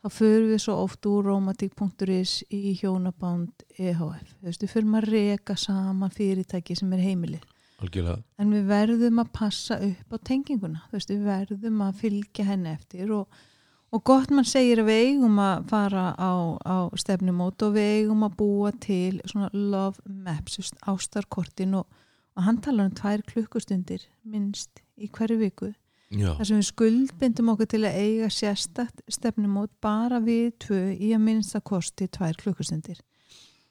þá 0.00 0.08
förum 0.16 0.50
við 0.50 0.60
svo 0.64 0.76
oft 0.80 1.06
úr 1.06 1.24
romantik.is 1.28 2.34
í 2.50 2.74
hjónaband 2.80 3.64
EHF, 3.76 4.34
þú 4.40 4.48
veist, 4.48 4.62
við 4.64 4.74
förum 4.74 4.98
að 5.00 5.08
reka 5.14 5.56
saman 5.60 6.14
fyrirtæki 6.14 6.76
sem 6.78 6.92
er 6.96 7.04
heimilið 7.04 7.44
algjörlega. 7.80 8.22
En 8.40 8.50
við 8.54 8.66
verðum 8.70 9.22
að 9.22 9.30
passa 9.36 9.78
upp 9.84 10.14
á 10.14 10.18
tenginguna, 10.26 10.82
veist, 10.92 11.12
við 11.12 11.24
verðum 11.28 11.80
að 11.86 12.02
fylgja 12.02 12.46
henni 12.50 12.72
eftir 12.72 13.12
og, 13.16 13.40
og 13.90 14.04
gott 14.06 14.32
mann 14.34 14.48
segir 14.48 14.82
að 14.82 14.90
við 14.90 15.02
eigum 15.08 15.40
að 15.42 15.66
fara 15.72 16.04
á, 16.14 16.32
á 16.60 16.76
stefnumót 17.00 17.66
og 17.66 17.74
við 17.78 17.90
eigum 17.98 18.24
að 18.26 18.38
búa 18.40 18.72
til 18.82 19.20
love 19.52 20.00
maps, 20.04 20.72
ástarkortin 20.86 21.76
og, 21.80 21.86
og 22.36 22.46
hann 22.46 22.62
talar 22.62 22.90
um 22.90 22.96
tvær 22.96 23.24
klukkustundir 23.26 24.06
minnst 24.22 24.82
í 25.00 25.10
hverju 25.10 25.40
viku. 25.40 25.74
Já, 26.10 26.32
þar 26.34 26.46
sem 26.48 26.58
við 26.58 26.66
skuldbindum 26.72 27.52
okkur 27.52 27.68
til 27.70 27.84
að 27.86 27.98
eiga 28.02 28.28
sérstakt 28.34 29.04
stefnumót 29.06 29.70
bara 29.82 30.18
við 30.18 30.56
tvö 30.64 30.80
í 30.96 31.12
að 31.14 31.22
minnsta 31.22 31.60
kosti 31.62 32.08
tvær 32.10 32.34
klukkustundir 32.40 32.98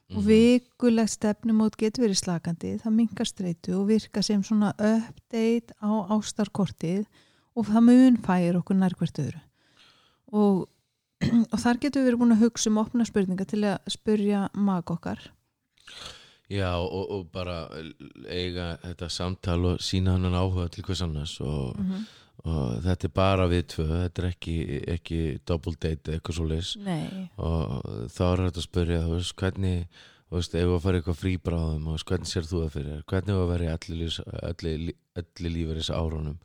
og 0.10 0.26
vikulegt 0.26 1.14
stefnumót 1.14 1.78
getur 1.78 2.08
verið 2.08 2.22
slakandi, 2.24 2.76
það 2.82 2.96
minkar 2.96 3.30
streitu 3.30 3.76
og 3.78 3.90
virka 3.92 4.24
sem 4.26 4.42
svona 4.46 4.72
update 4.74 5.76
á 5.78 5.92
ástarkortið 6.16 7.06
og 7.56 7.68
það 7.70 7.86
mun 7.86 8.20
færi 8.26 8.56
okkur 8.58 8.80
nærkvært 8.80 9.22
öðru. 9.26 9.42
Og, 10.34 10.64
og 11.54 11.58
þar 11.62 11.82
getur 11.84 12.02
við 12.02 12.10
verið 12.10 12.24
búin 12.24 12.38
að 12.38 12.46
hugsa 12.46 12.72
um 12.72 12.82
opna 12.82 13.06
spurninga 13.06 13.46
til 13.50 13.62
að 13.70 13.92
spurja 13.92 14.48
mag 14.54 14.90
okkar. 14.90 15.22
Já 16.50 16.72
og, 16.82 17.04
og 17.14 17.28
bara 17.30 17.68
eiga 18.26 18.72
þetta 18.82 19.10
samtal 19.14 19.60
og 19.76 19.84
sína 19.86 20.16
hann 20.18 20.34
áhuga 20.34 20.66
til 20.74 20.86
hvers 20.88 21.04
annars 21.06 21.36
og, 21.46 21.78
og 22.48 22.80
þetta 22.86 23.10
er 23.10 23.16
bara 23.20 23.50
við 23.52 23.66
tvö 23.74 23.88
þetta 23.92 24.22
er 24.22 24.30
ekki, 24.30 24.56
ekki 24.96 25.20
double 25.50 25.76
date 25.76 26.16
eitthvað 26.16 26.38
svo 26.38 26.48
leis 26.48 26.74
og 27.36 28.10
þá 28.16 28.24
er 28.30 28.44
þetta 28.46 28.64
að 28.64 28.68
spyrja 28.70 29.04
þú 29.04 29.14
veist, 29.18 29.36
hvernig, 29.42 30.02
þú 30.30 30.40
veist, 30.40 30.56
ef 30.56 30.68
við 30.70 30.76
að 30.78 30.84
fara 30.86 30.96
í 30.96 31.02
eitthvað 31.02 31.22
fríbráðum 31.24 31.94
hvernig 32.08 32.32
sér 32.32 32.50
þú 32.50 32.64
það 32.64 32.76
fyrir 32.78 33.06
hvernig 33.12 33.36
við 33.36 33.44
að 33.44 33.54
vera 33.54 33.68
í 33.68 33.72
allir 35.30 35.56
lífæris 35.58 35.92
árunum 35.92 36.38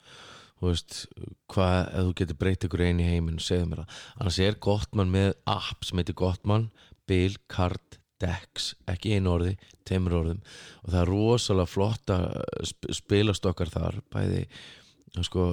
þú 0.64 0.70
veist, 0.70 1.00
hvað, 1.52 1.78
ef 1.90 2.06
þú 2.06 2.14
getur 2.20 2.38
breytt 2.40 2.66
ykkur 2.68 2.84
einn 2.86 3.02
í 3.02 3.08
heiminn, 3.08 3.42
segðu 3.42 3.66
mér 3.70 3.82
það. 3.82 3.98
Annars 4.20 4.38
er 4.44 4.56
Gottmann 4.64 5.12
með 5.12 5.34
app 5.50 5.84
sem 5.84 6.00
heitir 6.00 6.16
Gottmann 6.18 6.70
Bill 7.10 7.36
Card 7.52 7.98
Dex 8.22 8.70
ekki 8.88 9.16
einu 9.18 9.34
orði, 9.34 9.56
teimur 9.84 10.16
orðum. 10.20 10.40
Og 10.84 10.94
það 10.94 11.00
er 11.02 11.10
rosalega 11.10 11.72
flotta 11.72 12.18
sp 12.64 12.94
spilastokkar 13.00 13.72
þar 13.74 14.00
bæði 14.14 14.44
sko, 15.22 15.44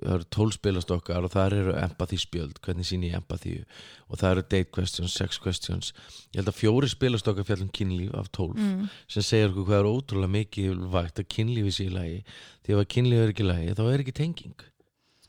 það 0.00 0.14
eru 0.14 0.26
tól 0.32 0.52
spilastokkar 0.54 1.26
og 1.26 1.32
það 1.34 1.56
eru 1.58 1.74
empathy 1.76 2.16
spjöld 2.22 2.60
hvernig 2.64 2.88
sín 2.88 3.04
ég 3.04 3.16
empathíu? 3.18 3.64
Og 4.08 4.20
það 4.20 4.30
eru 4.30 4.44
date 4.46 4.70
questions, 4.72 5.16
sex 5.18 5.40
questions. 5.42 5.92
Ég 6.32 6.40
held 6.40 6.48
að 6.48 6.60
fjóri 6.62 6.88
spilastokkar 6.88 7.44
fjallum 7.44 7.68
kynlíf 7.74 8.14
af 8.16 8.30
tólf 8.32 8.56
mm. 8.56 8.86
sem 9.12 9.26
segir 9.26 9.52
okkur 9.52 9.68
hvað 9.68 9.82
er 9.82 9.90
ótrúlega 9.90 10.34
mikið 10.38 10.86
vægt 10.94 11.20
að 11.20 11.28
kynlífi 11.36 11.74
sé 11.76 11.88
í 11.90 11.92
lagi. 11.92 12.22
Því 12.64 12.78
að 12.78 12.88
kynlíf 12.96 13.24
er 13.24 13.34
ekki 13.34 13.44
í 13.44 13.50
lagi 13.50 13.76
þá 13.76 13.84
er 13.90 14.04
ekki 14.06 14.16
tenging. 14.22 14.66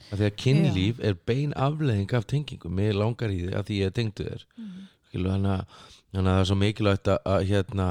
Af 0.05 0.19
því 0.19 0.27
að 0.29 0.35
kynlíf 0.39 0.99
er 1.03 1.15
bein 1.27 1.53
afleðing 1.57 2.11
af 2.15 2.27
tengingum, 2.29 2.75
mér 2.77 2.95
langar 2.95 3.33
í 3.33 3.41
því 3.43 3.55
að 3.57 3.69
því 3.69 3.79
ég 3.81 3.95
tengdu 3.95 4.27
þér. 4.27 4.43
Skilu, 5.09 5.31
þannig, 5.31 5.55
að, 5.55 5.95
þannig 6.13 6.29
að 6.29 6.35
það 6.35 6.43
er 6.43 6.49
svo 6.49 6.57
mikilvægt 6.61 7.09
að, 7.11 7.17
að 7.33 7.47
hérna, 7.49 7.88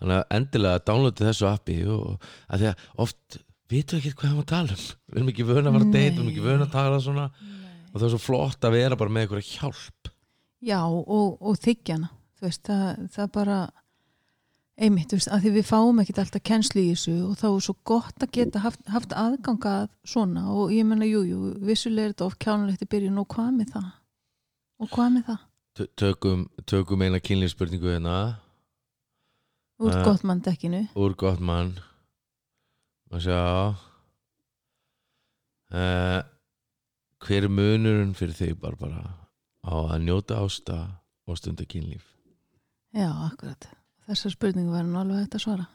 þannig 0.00 0.16
að 0.16 0.38
endilega 0.38 0.84
downloadi 0.88 1.28
þessu 1.28 1.48
appi 1.50 1.76
og 1.92 2.30
að 2.48 2.62
því 2.62 2.70
að 2.70 2.86
oft 3.04 3.38
vitum 3.70 3.98
ekki 4.00 4.12
hvað 4.14 4.24
við 4.24 4.30
erum 4.32 4.42
að 4.44 4.50
tala 4.52 4.76
um? 4.76 4.84
Við 5.08 5.18
erum 5.20 5.32
ekki 5.32 5.46
vöna 5.48 5.68
að 5.70 5.74
fara 5.76 5.84
að 5.88 5.92
date, 5.92 6.12
við 6.12 6.18
erum 6.18 6.30
ekki 6.32 6.44
vöna 6.46 6.66
að 6.68 6.72
tala 6.76 7.00
svona. 7.04 7.26
Og 7.88 7.96
það 7.98 8.06
er 8.08 8.12
svo 8.14 8.20
flott 8.22 8.64
að 8.68 8.74
vera 8.76 8.96
bara 9.00 9.10
með 9.14 9.24
einhverja 9.26 9.58
hjálp. 9.58 10.10
Já, 10.68 10.80
og, 10.86 11.36
og 11.40 11.58
þykjana 11.64 12.08
veist, 12.42 12.62
það, 12.68 13.04
það 13.14 13.30
bara 13.34 13.58
einmitt, 14.78 15.12
veist, 15.14 15.28
að 15.34 15.42
því 15.46 15.52
við 15.56 15.66
fáum 15.66 16.00
ekkit 16.02 16.20
alltaf 16.22 16.42
kennslu 16.46 16.82
í 16.84 16.90
þessu 16.92 17.14
og 17.26 17.36
þá 17.40 17.46
er 17.50 17.62
svo 17.66 17.74
gott 17.88 18.22
að 18.26 18.32
geta 18.36 18.62
haft, 18.62 18.82
haft 18.92 19.14
aðganga 19.18 19.72
að 19.84 19.88
svona. 20.06 20.44
Og 20.54 20.74
ég 20.74 20.86
menna, 20.86 21.06
jú, 21.08 21.22
jú, 21.26 21.40
vissulega 21.66 22.10
er 22.10 22.14
þetta 22.14 22.28
of 22.28 22.36
kjánulegt 22.42 22.84
í 22.86 22.90
byrjun 22.94 23.18
og 23.22 23.28
hvað 23.34 23.50
með 23.58 23.72
það? 23.76 23.88
Og 24.78 24.92
hvað 24.94 25.14
með 25.16 25.24
það? 25.32 25.40
Tö- 25.78 25.90
tökum, 26.02 26.44
tökum 26.66 27.02
eina 27.06 27.18
kynlífspurningu 27.22 27.90
hérna. 27.90 28.18
Úr 29.78 29.94
Eh. 29.94 30.04
gott 30.04 30.24
mann 30.26 30.40
dekkinu 30.42 30.88
úr 30.98 31.12
gott 31.14 31.38
mann 31.38 31.76
og 33.12 33.22
sjá 33.24 33.38
uh, 35.72 36.20
hver 37.24 37.46
er 37.46 37.52
munurinn 37.52 38.14
fyrir 38.16 38.36
þig 38.36 38.54
Barbara 38.60 39.02
á 39.64 39.74
að 39.94 40.04
njóta 40.06 40.38
ásta 40.44 40.78
og 41.28 41.38
stunda 41.40 41.64
kynlíf 41.68 42.04
Já, 42.96 43.10
akkurat. 43.28 43.66
Þessar 44.08 44.32
spurningu 44.32 44.72
var 44.72 44.86
nú 44.88 44.96
alveg 44.96 45.18
hægt 45.20 45.34
að 45.36 45.42
svara. 45.42 45.66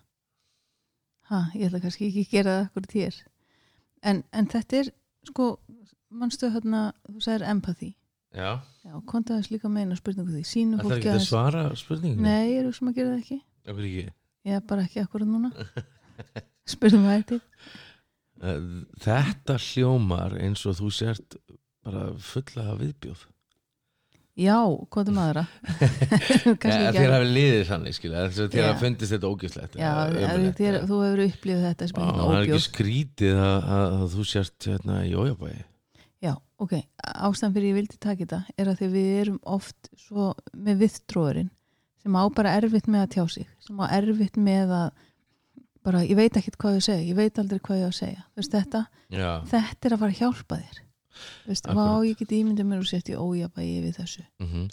Ha, 1.30 1.44
ég 1.54 1.68
ætla 1.70 1.82
kannski 1.84 2.08
ekki 2.08 2.24
að 2.26 2.32
gera 2.32 2.56
það 2.56 2.64
akkurat 2.66 2.96
hér. 2.98 3.20
En, 4.10 4.22
en 4.34 4.48
þetta 4.50 4.80
er, 4.80 4.90
sko, 5.30 5.46
mannstu 6.10 6.50
hérna, 6.52 6.82
þú 7.06 7.22
segir 7.22 7.46
empathy. 7.52 7.92
já, 8.34 8.50
Já, 8.84 8.96
konta 9.06 9.38
þess 9.38 9.54
líka 9.54 9.70
meina 9.70 9.96
spurningu 9.96 10.34
því. 10.34 10.42
Sýnum 10.50 10.82
það 10.82 10.86
er 10.86 10.90
fólki 10.90 11.06
ekki 11.06 11.14
að 11.14 11.28
svara 11.28 11.62
spurningunni 11.78 12.26
Nei, 12.26 12.50
ég 12.56 12.66
er 12.66 12.74
sem 12.76 12.90
að 12.90 12.98
gera 12.98 13.14
það 13.14 13.22
ekki. 13.22 13.40
Hverju 13.70 13.92
ekki? 13.94 14.16
Ég 14.50 14.58
er 14.58 14.66
bara 14.74 14.88
ekki 14.90 15.04
akkurat 15.06 15.30
núna. 15.30 15.54
Spurðum 16.70 17.08
það 17.08 17.18
eitthvað. 17.18 17.44
Eh, 18.44 18.64
þetta 19.04 19.60
hljómar 19.68 20.38
eins 20.40 20.66
og 20.70 20.80
þú 20.80 20.90
sért 20.96 21.38
bara 21.84 22.10
fulla 22.24 22.72
af 22.74 22.82
viðbjóð. 22.82 23.28
Já, 24.34 24.66
hvað 24.90 25.10
er 25.12 25.14
maður 25.14 25.40
að? 25.44 25.50
Ekki 26.56 26.70
þér 26.72 27.04
að... 27.04 27.12
hafi 27.14 27.28
liðið 27.30 27.68
þannig 27.68 27.98
skilja 28.00 28.24
að 28.24 28.40
þér 28.40 28.66
hafi 28.66 28.82
fundist 28.82 29.14
þetta 29.14 29.30
ógislegt 29.30 29.76
Já, 29.78 29.92
ef 30.10 30.56
þér, 30.58 30.78
þú 30.90 31.02
hefur 31.04 31.22
upplifið 31.28 31.68
þetta 31.68 31.90
sem 31.92 32.00
það 32.00 32.24
er 32.24 32.40
ekki 32.40 32.64
skrítið 32.66 33.42
að, 33.44 33.68
að, 33.76 33.86
að 34.00 34.08
þú 34.16 34.26
sért 34.32 34.68
hérna 34.72 34.98
í 35.06 35.12
ójabæði 35.14 35.62
Já, 36.26 36.34
ok, 36.66 36.74
ástæðan 37.14 37.54
fyrir 37.60 37.68
ég 37.70 37.78
vildi 37.78 38.00
taka 38.00 38.24
þetta 38.24 38.42
er 38.58 38.72
að 38.72 38.82
því 38.82 38.90
við 38.96 39.12
erum 39.20 39.40
oft 39.54 39.92
svo 40.08 40.32
með 40.66 40.82
viðtróðurinn 40.82 41.54
sem 42.02 42.18
á 42.18 42.24
bara 42.34 42.58
erfitt 42.58 42.90
með 42.90 43.06
að 43.06 43.14
tjá 43.14 43.24
sig 43.38 43.54
sem 43.62 43.86
á 43.86 43.86
erfitt 44.00 44.42
með 44.42 44.78
að 44.80 45.06
bara, 45.86 46.02
ég 46.08 46.18
veit 46.18 46.40
ekkert 46.40 46.58
hvað 46.62 46.80
ég 46.80 46.88
segja, 46.88 47.06
ég 47.10 47.20
veit 47.20 47.40
aldrei 47.40 47.62
hvað 47.64 47.82
ég 47.82 47.86
á 47.86 47.92
að 47.92 48.00
segja. 48.00 48.26
Veist, 48.40 48.56
þetta, 48.56 48.84
já, 49.14 49.30
þetta 49.52 49.90
er 49.90 49.96
að 49.96 50.04
fara 50.04 50.16
að 50.16 50.20
hjálpa 50.24 50.60
þér. 50.64 50.82
Veist, 51.48 51.70
vá, 51.70 51.88
ég 52.08 52.20
get 52.20 52.36
ímyndið 52.40 52.70
mér 52.70 52.84
og 52.84 52.90
sért 52.90 53.14
í 53.14 53.18
ójabægi 53.20 53.80
við 53.84 53.98
þessu. 54.02 54.28
Mm 54.42 54.68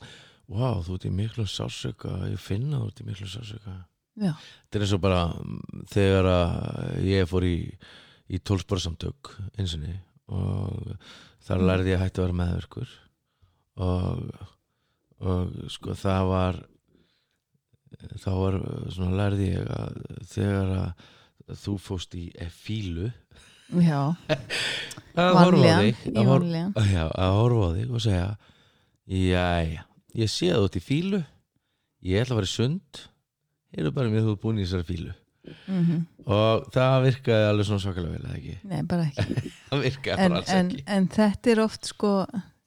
wow, 0.51 0.83
þú 0.85 0.99
ert 0.99 1.07
í 1.07 1.13
miklu 1.15 1.47
sásöka 1.49 2.13
ég 2.31 2.43
finna 2.43 2.83
þú 2.83 2.91
ert 2.91 3.03
í 3.03 3.09
miklu 3.09 3.29
sásöka 3.31 3.75
þetta 4.21 4.79
er 4.79 4.85
eins 4.85 4.95
og 4.97 5.03
bara 5.03 5.21
mm, 5.39 5.85
þegar 5.91 6.31
að 6.31 7.05
ég 7.07 7.29
fór 7.31 7.47
í 7.47 7.57
í 8.31 8.39
tólsporsamtök 8.47 9.33
einsinni 9.59 9.97
og 10.31 10.97
þar 11.47 11.65
lærði 11.67 11.95
ég 11.95 11.99
að 11.99 12.05
hætti 12.05 12.21
að 12.21 12.27
vera 12.27 12.39
meðverkur 12.41 12.93
og, 13.87 14.51
og 15.19 15.57
sko 15.75 15.97
það 15.99 16.29
var 16.31 16.61
þá 18.21 18.31
var 18.37 18.59
svona 18.95 19.19
lærði 19.19 19.51
ég 19.55 19.73
að 19.75 19.99
þegar 20.31 20.73
að 20.77 21.57
þú 21.61 21.77
fóst 21.83 22.15
í 22.19 22.29
fílu 22.55 23.11
já, 23.83 24.01
að 25.19 25.39
horfa 25.41 25.75
á 25.75 25.79
þig 25.81 26.03
að, 26.15 26.29
hor 26.31 26.47
já, 26.47 27.05
að 27.09 27.37
horfa 27.39 27.67
á 27.67 27.71
þig 27.79 27.95
og 27.95 28.05
segja 28.05 28.29
jæja, 29.11 29.87
ég 30.21 30.31
sé 30.31 30.51
að 30.53 30.61
þú 30.63 30.69
ert 30.71 30.79
í 30.81 30.85
fílu 30.85 31.23
ég 32.07 32.23
ætla 32.23 32.37
að 32.37 32.43
vera 32.43 32.53
sund 32.55 33.03
eru 33.77 33.93
bara 33.95 34.13
mér 34.13 34.27
þú 34.27 34.37
búin 34.43 34.59
í 34.59 34.65
þessari 34.67 34.89
fílu. 34.89 35.13
Mm 35.71 36.07
og 36.31 36.67
það 36.75 36.97
virkaði 37.07 37.47
alveg 37.49 37.67
svona 37.67 37.83
svakalega 37.83 38.13
vel 38.13 38.27
eða 38.29 38.37
ekki? 38.39 38.57
Nei, 38.71 38.81
bara 38.87 39.07
ekki. 39.09 39.53
Það 39.71 39.81
virkaði 39.87 40.13
en, 40.13 40.35
bara 40.35 40.41
alls 40.43 40.53
en, 40.55 40.69
ekki. 40.71 40.85
en 40.95 41.07
þetta 41.17 41.51
er 41.51 41.63
oft 41.65 41.89
sko 41.89 42.11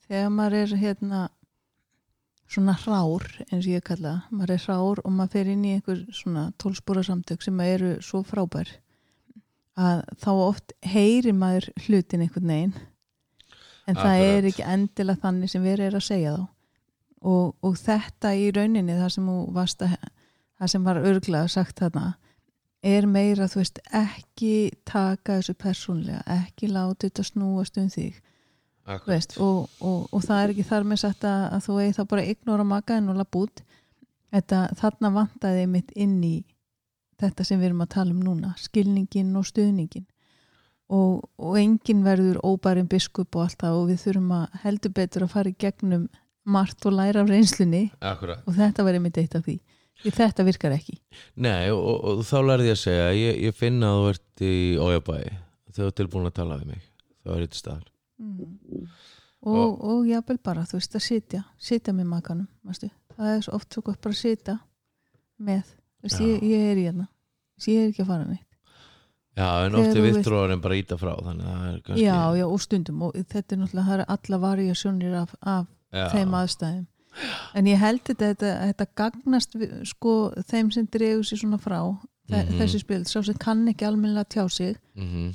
þegar 0.04 0.32
maður 0.34 0.56
er 0.58 0.74
hérna 0.82 1.20
svona 2.50 2.76
hrár 2.84 3.26
eins 3.48 3.64
og 3.64 3.72
ég 3.72 3.84
kalla 3.86 4.14
það, 4.14 4.32
maður 4.38 4.54
er 4.54 4.64
hrár 4.64 5.02
og 5.04 5.12
maður 5.12 5.34
fer 5.34 5.52
inn 5.52 5.66
í 5.66 5.74
einhver 5.76 6.02
svona 6.14 6.48
tólspóra 6.60 7.04
samtök 7.06 7.44
sem 7.44 7.60
eru 7.64 7.94
svo 8.04 8.22
frábær 8.26 8.72
að 9.74 10.02
þá 10.22 10.30
oft 10.34 10.74
heyri 10.86 11.32
maður 11.34 11.70
hlutin 11.86 12.26
einhvern 12.26 12.52
veginn 12.52 12.74
en 13.84 13.96
það 13.96 14.10
Akkurat. 14.10 14.34
er 14.34 14.50
ekki 14.50 14.68
endilega 14.74 15.24
þannig 15.24 15.52
sem 15.52 15.64
verið 15.64 15.88
er 15.88 15.96
að 15.98 16.06
segja 16.08 16.34
þá 16.36 16.44
og, 17.24 17.54
og 17.64 17.80
þetta 17.80 18.34
í 18.36 18.50
rauninni 18.54 18.98
það 19.00 19.14
sem, 19.16 19.32
að, 19.32 19.96
það 20.60 20.72
sem 20.74 20.86
var 20.86 21.00
örglega 21.00 21.48
sagt 21.50 21.80
þarna 21.80 22.12
er 22.84 23.06
meira, 23.08 23.48
þú 23.48 23.62
veist, 23.62 23.80
ekki 23.96 24.56
taka 24.84 25.38
þessu 25.38 25.54
persónlega, 25.56 26.20
ekki 26.28 26.68
láta 26.68 27.06
þetta 27.06 27.24
snúast 27.24 27.78
um 27.80 27.88
þig. 27.92 28.18
Veist, 29.06 29.36
og, 29.40 29.68
og, 29.80 30.08
og 30.12 30.24
það 30.24 30.40
er 30.42 30.54
ekki 30.54 30.66
þar 30.68 30.88
með 30.88 31.02
sagt 31.04 31.26
að, 31.28 31.44
að 31.56 31.62
þú 31.66 31.76
eigi 31.80 31.94
þá 31.98 32.02
bara 32.10 32.26
ignora 32.32 32.66
makaðin 32.68 33.12
og 33.12 33.20
lapp 33.20 33.38
út 33.40 33.62
þetta, 34.34 34.64
þarna 34.80 35.12
vantaði 35.14 35.68
mitt 35.70 35.94
inn 35.96 36.18
í 36.24 36.34
þetta 37.22 37.46
sem 37.46 37.60
við 37.60 37.70
erum 37.70 37.84
að 37.84 37.94
tala 37.94 38.14
um 38.14 38.24
núna 38.24 38.52
skilningin 38.60 39.32
og 39.38 39.46
stuðningin. 39.48 40.08
Og, 40.92 41.22
og 41.40 41.54
enginn 41.56 42.02
verður 42.04 42.42
óbærin 42.44 42.90
biskup 42.90 43.38
og 43.38 43.46
allt 43.46 43.62
það 43.62 43.78
og 43.78 43.86
við 43.88 44.02
þurfum 44.02 44.34
að 44.36 44.58
heldur 44.66 44.92
betur 44.98 45.24
að 45.24 45.32
fara 45.32 45.52
í 45.52 45.56
gegnum 45.64 46.08
margt 46.44 46.84
og 46.84 46.98
læra 46.98 47.22
af 47.24 47.30
reynslunni. 47.30 47.86
Akkurat. 48.04 48.44
og 48.44 48.58
þetta 48.58 48.84
var 48.84 48.98
einmitt 48.98 49.22
eitt 49.22 49.38
af 49.38 49.46
því 49.46 49.56
því 50.02 50.12
þetta 50.18 50.44
virkar 50.44 50.74
ekki. 50.74 50.98
Nei, 51.40 51.70
og, 51.72 51.80
og, 51.80 52.04
og 52.10 52.22
þá 52.28 52.36
lærði 52.50 52.68
ég 52.68 52.76
að 52.76 52.82
segja 52.82 53.08
ég, 53.16 53.40
ég 53.46 53.56
finna 53.56 53.92
að 53.94 54.00
þú 54.00 54.12
ert 54.12 54.44
í 54.44 54.54
ójabæði 54.76 55.32
þegar 55.32 55.78
þú 55.78 55.88
ert 55.88 55.98
tilbúin 56.02 56.30
að 56.30 56.38
tala 56.40 56.60
við 56.60 56.72
mig 56.74 56.86
þá 57.24 57.34
er 57.34 57.44
þetta 57.46 57.60
staðar 57.60 57.93
mm. 58.18 58.86
og, 59.46 59.84
og 59.84 60.06
jafnvel 60.08 60.38
bara, 60.44 60.64
þú 60.68 60.78
veist, 60.80 60.94
að 60.96 61.04
sitja 61.08 61.42
sitja 61.58 61.92
með 61.96 62.06
makanum, 62.12 62.48
veistu. 62.64 62.90
Það 63.16 63.32
er 63.36 63.44
svo 63.46 63.54
oft 63.58 63.72
svo 63.76 63.82
gott 63.86 64.00
bara 64.02 64.14
að 64.16 64.22
sitja 64.22 64.56
með, 65.38 65.62
þú 66.00 66.08
veist, 66.08 66.20
ég, 66.24 66.42
ég 66.54 66.70
er 66.72 66.80
í 66.82 66.86
hérna 66.88 67.08
ég 67.64 67.80
er 67.84 67.90
ekki 67.92 68.02
að 68.02 68.08
fara 68.10 68.24
neitt. 68.28 68.48
Já, 69.34 69.46
en 69.66 69.72
Þegar 69.74 69.80
oft 69.80 69.96
þú 69.96 70.02
vilt- 70.04 70.16
vittur 70.18 70.34
orðin 70.38 70.60
bara 70.62 70.76
íta 70.78 70.96
frá 70.98 71.12
þannig 71.26 71.46
að 71.50 71.54
það 71.58 71.68
er 71.74 71.78
kannski 71.86 72.02
já, 72.04 72.18
já, 72.38 72.44
og 72.46 72.60
stundum 72.62 73.02
og 73.02 73.14
þetta 73.18 73.54
er 73.54 73.58
náttúrulega, 73.62 73.86
það 73.88 74.00
er 74.00 74.10
alla 74.14 74.38
variasjónir 74.44 75.14
af, 75.20 75.32
af 75.42 75.66
þeim 76.14 76.36
aðstæðum. 76.40 76.84
En 77.54 77.66
ég 77.70 77.78
held 77.78 78.00
þetta, 78.06 78.28
þetta, 78.34 78.52
þetta 78.68 78.86
gagnast 78.98 79.54
við, 79.58 79.72
sko, 79.86 80.12
þeim 80.50 80.70
sem 80.74 80.86
dregur 80.90 81.26
sér 81.26 81.38
svona 81.42 81.58
frá 81.62 81.78
þe 82.30 82.40
Mhm. 82.44 82.58
þessi 82.58 82.80
spjöld, 82.82 83.06
sá 83.10 83.22
sem 83.26 83.34
kann 83.38 83.66
ekki 83.68 83.86
almennilega 83.86 84.24
tjá 84.34 84.48
sig, 84.50 84.78
mhm, 84.96 85.34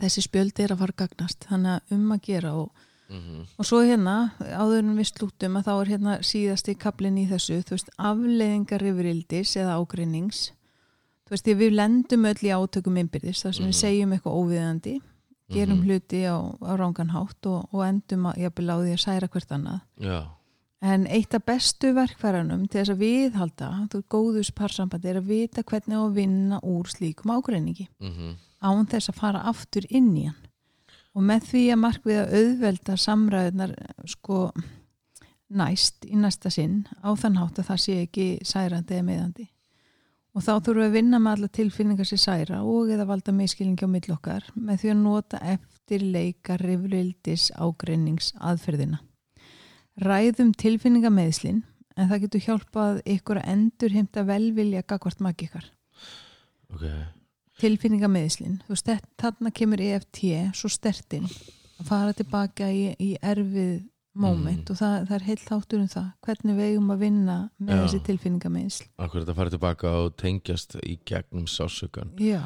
þessi 0.00 0.22
spjöld 0.26 0.60
er 0.60 0.72
að 0.74 0.78
fara 0.82 0.92
að 0.94 1.00
gagnast, 1.04 1.46
þannig 1.50 1.74
að 1.76 1.94
um 1.96 2.12
að 2.14 2.22
gera 2.26 2.52
og, 2.54 2.70
mhm, 3.10 3.42
og 3.58 3.66
svo 3.68 3.82
hérna 3.84 4.14
áður 4.40 4.78
en 4.84 4.96
við 4.96 5.10
slúttum 5.12 5.56
að 5.60 5.66
þá 5.68 5.72
er 5.80 5.90
hérna 5.94 6.16
síðasti 6.22 6.74
kaplinn 6.78 7.18
í 7.18 7.28
þessu, 7.30 7.60
þú 7.62 7.76
veist 7.76 7.90
afleiðingar 7.98 8.82
yfirildis 8.90 9.56
eða 9.56 9.76
ágreinings. 9.80 10.50
Þú 11.26 11.30
veist, 11.36 11.44
því 11.46 11.54
við 11.60 11.76
lendum 11.78 12.24
öll 12.26 12.42
í 12.42 12.50
átökum 12.56 12.98
innbyrðis, 12.98 13.42
þar 13.44 13.54
sem 13.54 13.64
við 13.66 13.74
Mhm. 13.76 13.80
segjum 13.84 14.12
eitthvað 14.12 14.38
óviðandi, 14.40 15.00
gerum 15.50 15.78
Mhm. 15.78 15.84
hluti 15.86 16.20
á, 16.26 16.36
á 16.62 16.72
rángan 16.78 17.10
hátt 17.10 17.46
og, 17.46 17.68
og 17.72 17.80
endum 17.86 18.26
að 18.26 18.38
jafnvel 18.38 18.70
á 18.70 18.76
því 18.82 18.92
að 18.94 19.04
særa 19.04 19.28
hvert 19.28 19.50
annað. 19.50 19.80
Já, 20.00 20.26
En 20.82 21.06
eitt 21.08 21.34
af 21.34 21.44
bestu 21.44 21.92
verkfæranum 21.92 22.66
til 22.66 22.80
þess 22.80 22.88
að 22.94 23.02
viðhalda, 23.02 23.88
þú 23.92 24.02
góðus 24.08 24.50
parsambandi 24.50 25.10
er 25.10 25.20
að 25.20 25.26
vita 25.26 25.62
hvernig 25.62 25.92
að 25.94 26.14
vinna 26.14 26.58
úr 26.62 26.84
slíkum 26.88 27.28
ágreiningi. 27.36 27.86
Mhm, 28.00 28.36
án 28.60 28.86
þess 28.88 29.12
að 29.12 29.20
fara 29.20 29.44
aftur 29.50 29.86
inn 29.88 30.12
í 30.16 30.26
hann. 30.28 30.38
Og 31.16 31.24
með 31.26 31.46
því 31.50 31.62
að 31.74 31.80
markvið 31.82 32.18
að 32.20 32.34
auðvelda 32.38 32.96
samræðunar 33.02 33.72
sko 34.08 34.42
næst 35.50 36.06
í 36.06 36.18
næsta 36.18 36.52
sinn 36.54 36.84
á 37.02 37.10
þann 37.18 37.40
hátt 37.40 37.58
að 37.58 37.72
það 37.72 37.80
sé 37.82 37.96
ekki 38.04 38.26
særandi 38.46 38.94
eða 38.94 39.06
meðandi. 39.08 39.46
Og 40.30 40.44
þá 40.46 40.52
þurfum 40.62 40.78
við 40.78 40.86
að 40.86 40.94
vinna 40.94 41.18
með 41.18 41.36
alla 41.36 41.50
tilfinningar 41.58 42.06
sér 42.06 42.22
særa 42.22 42.60
og 42.62 42.92
eða 42.94 43.08
valda 43.08 43.34
miskilningi 43.34 43.82
á 43.82 43.90
mill 43.90 44.14
okkar 44.14 44.46
með 44.54 44.84
því 44.84 44.92
að 44.92 45.00
nota 45.02 45.42
eftir 45.56 46.04
leika 46.06 46.58
rifrildis 46.60 47.48
ágreinings 47.58 48.30
aðferðina. 48.38 49.02
Ræðum 50.00 50.54
tilfinningameðslin 50.54 51.64
en 51.98 52.12
það 52.12 52.26
getur 52.28 52.46
hjálpað 52.46 53.00
ykkur 53.18 53.42
að 53.42 53.54
endur 53.56 53.96
heimta 53.96 54.22
velvilja 54.28 54.86
gagvart 54.86 55.24
maki 55.24 55.50
ykkar. 55.50 55.66
ok 56.70 56.86
Tilfinningameðslin, 57.60 58.58
þarna 59.20 59.52
kemur 59.54 59.80
EFT 59.84 60.20
svo 60.56 60.70
stertinn 60.72 61.26
að 61.80 61.86
fara 61.88 62.12
tilbaka 62.16 62.68
í, 62.72 62.90
í 62.98 63.14
erfið 63.20 63.86
moment 64.20 64.66
Mm. 64.66 64.72
og 64.72 64.76
það, 64.80 64.94
það 65.06 65.14
er 65.16 65.24
heilt 65.28 65.42
þáttur 65.46 65.80
um 65.84 65.88
það 65.88 66.06
hvernig 66.26 66.56
við 66.58 66.70
eigum 66.72 66.88
að 66.90 66.98
vinna 67.04 67.36
með 67.62 67.70
Já. 67.76 67.80
þessi 67.84 68.00
tilfinningameðsl. 68.08 68.86
Akkur 68.98 69.20
þetta 69.22 69.36
farið 69.38 69.54
tilbaka 69.54 69.92
og 70.00 70.16
tengjast 70.18 70.74
í 70.82 70.96
gegnum 71.06 71.46
sásugan 71.46 72.10
Já, 72.18 72.40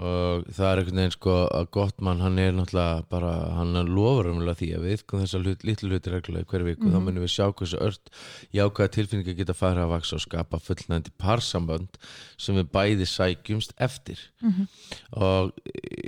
og 0.00 0.46
það 0.56 0.66
er 0.66 0.80
einhvern 0.80 1.00
veginn 1.00 1.12
sko 1.12 1.34
að 1.52 1.66
gott 1.76 1.98
mann 2.04 2.22
hann 2.24 2.38
er 2.40 2.54
náttúrulega 2.56 3.02
bara 3.12 3.32
hann 3.58 3.76
lofur 3.90 4.30
umlega 4.30 4.56
því 4.60 4.68
að 4.78 4.86
við 4.88 5.02
kom 5.10 5.20
þessar 5.20 5.44
hlut, 5.44 5.66
litlu 5.68 5.90
hluti 5.90 6.12
reglulega 6.14 6.46
í 6.46 6.50
hverju 6.50 6.68
viku. 6.70 6.92
Þá 6.94 6.98
munum 7.04 7.24
við 7.26 7.32
sjá 7.34 7.50
hversu 7.50 7.80
ört 7.84 8.12
jákvæða 8.56 8.94
tilfinningar 8.96 9.36
geta 9.40 9.56
farið 9.58 9.84
að 9.84 9.92
vaksa 9.92 10.16
og 10.16 10.24
skapa 10.24 10.62
fullnændi 10.64 11.12
parsambönd 11.20 12.00
sem 12.40 12.56
við 12.56 12.72
bæði 12.72 13.10
sækjumst 13.12 13.76
eftir. 13.76 14.24
Og 15.12 15.52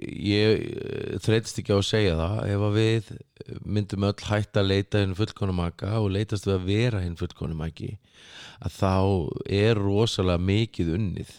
ég 0.09 1.21
þreytist 1.21 1.61
ekki 1.61 1.77
á 1.77 1.79
að 1.83 1.89
segja 1.91 2.17
það 2.17 2.41
ef 2.55 2.67
að 2.71 2.81
við 2.81 3.13
myndum 3.67 4.09
öll 4.09 4.29
hætta 4.31 4.63
að 4.63 4.71
leita 4.73 5.03
hinn 5.03 5.19
fullkonu 5.19 5.53
maka 5.53 5.99
og 6.01 6.13
leitast 6.17 6.47
við 6.47 6.55
að 6.57 6.69
vera 6.71 7.05
hinn 7.05 7.19
fullkonu 7.21 7.55
maki 7.59 7.97
að 8.63 8.77
þá 8.79 8.95
er 9.51 9.75
rosalega 9.77 10.39
mikið 10.39 10.95
unnið 10.97 11.33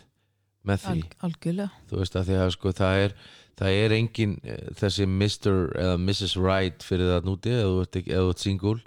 með 0.67 0.85
því 0.85 0.99
algjörlega. 1.27 1.69
þú 1.89 2.01
veist 2.01 2.19
að 2.19 2.29
því 2.29 2.37
að 2.39 2.53
sko 2.55 2.73
það 2.79 3.01
er 3.05 3.15
það 3.59 3.79
er 3.83 3.95
engin 3.97 4.37
eh, 4.43 4.63
þessi 4.79 5.07
Mr. 5.09 5.59
eða 5.77 5.99
Mrs. 6.01 6.37
Right 6.39 6.85
fyrir 6.85 7.11
það 7.13 7.29
núti 7.29 7.53
eða 7.53 7.69
þú 7.69 8.31
ert, 8.31 8.41
single 8.41 8.79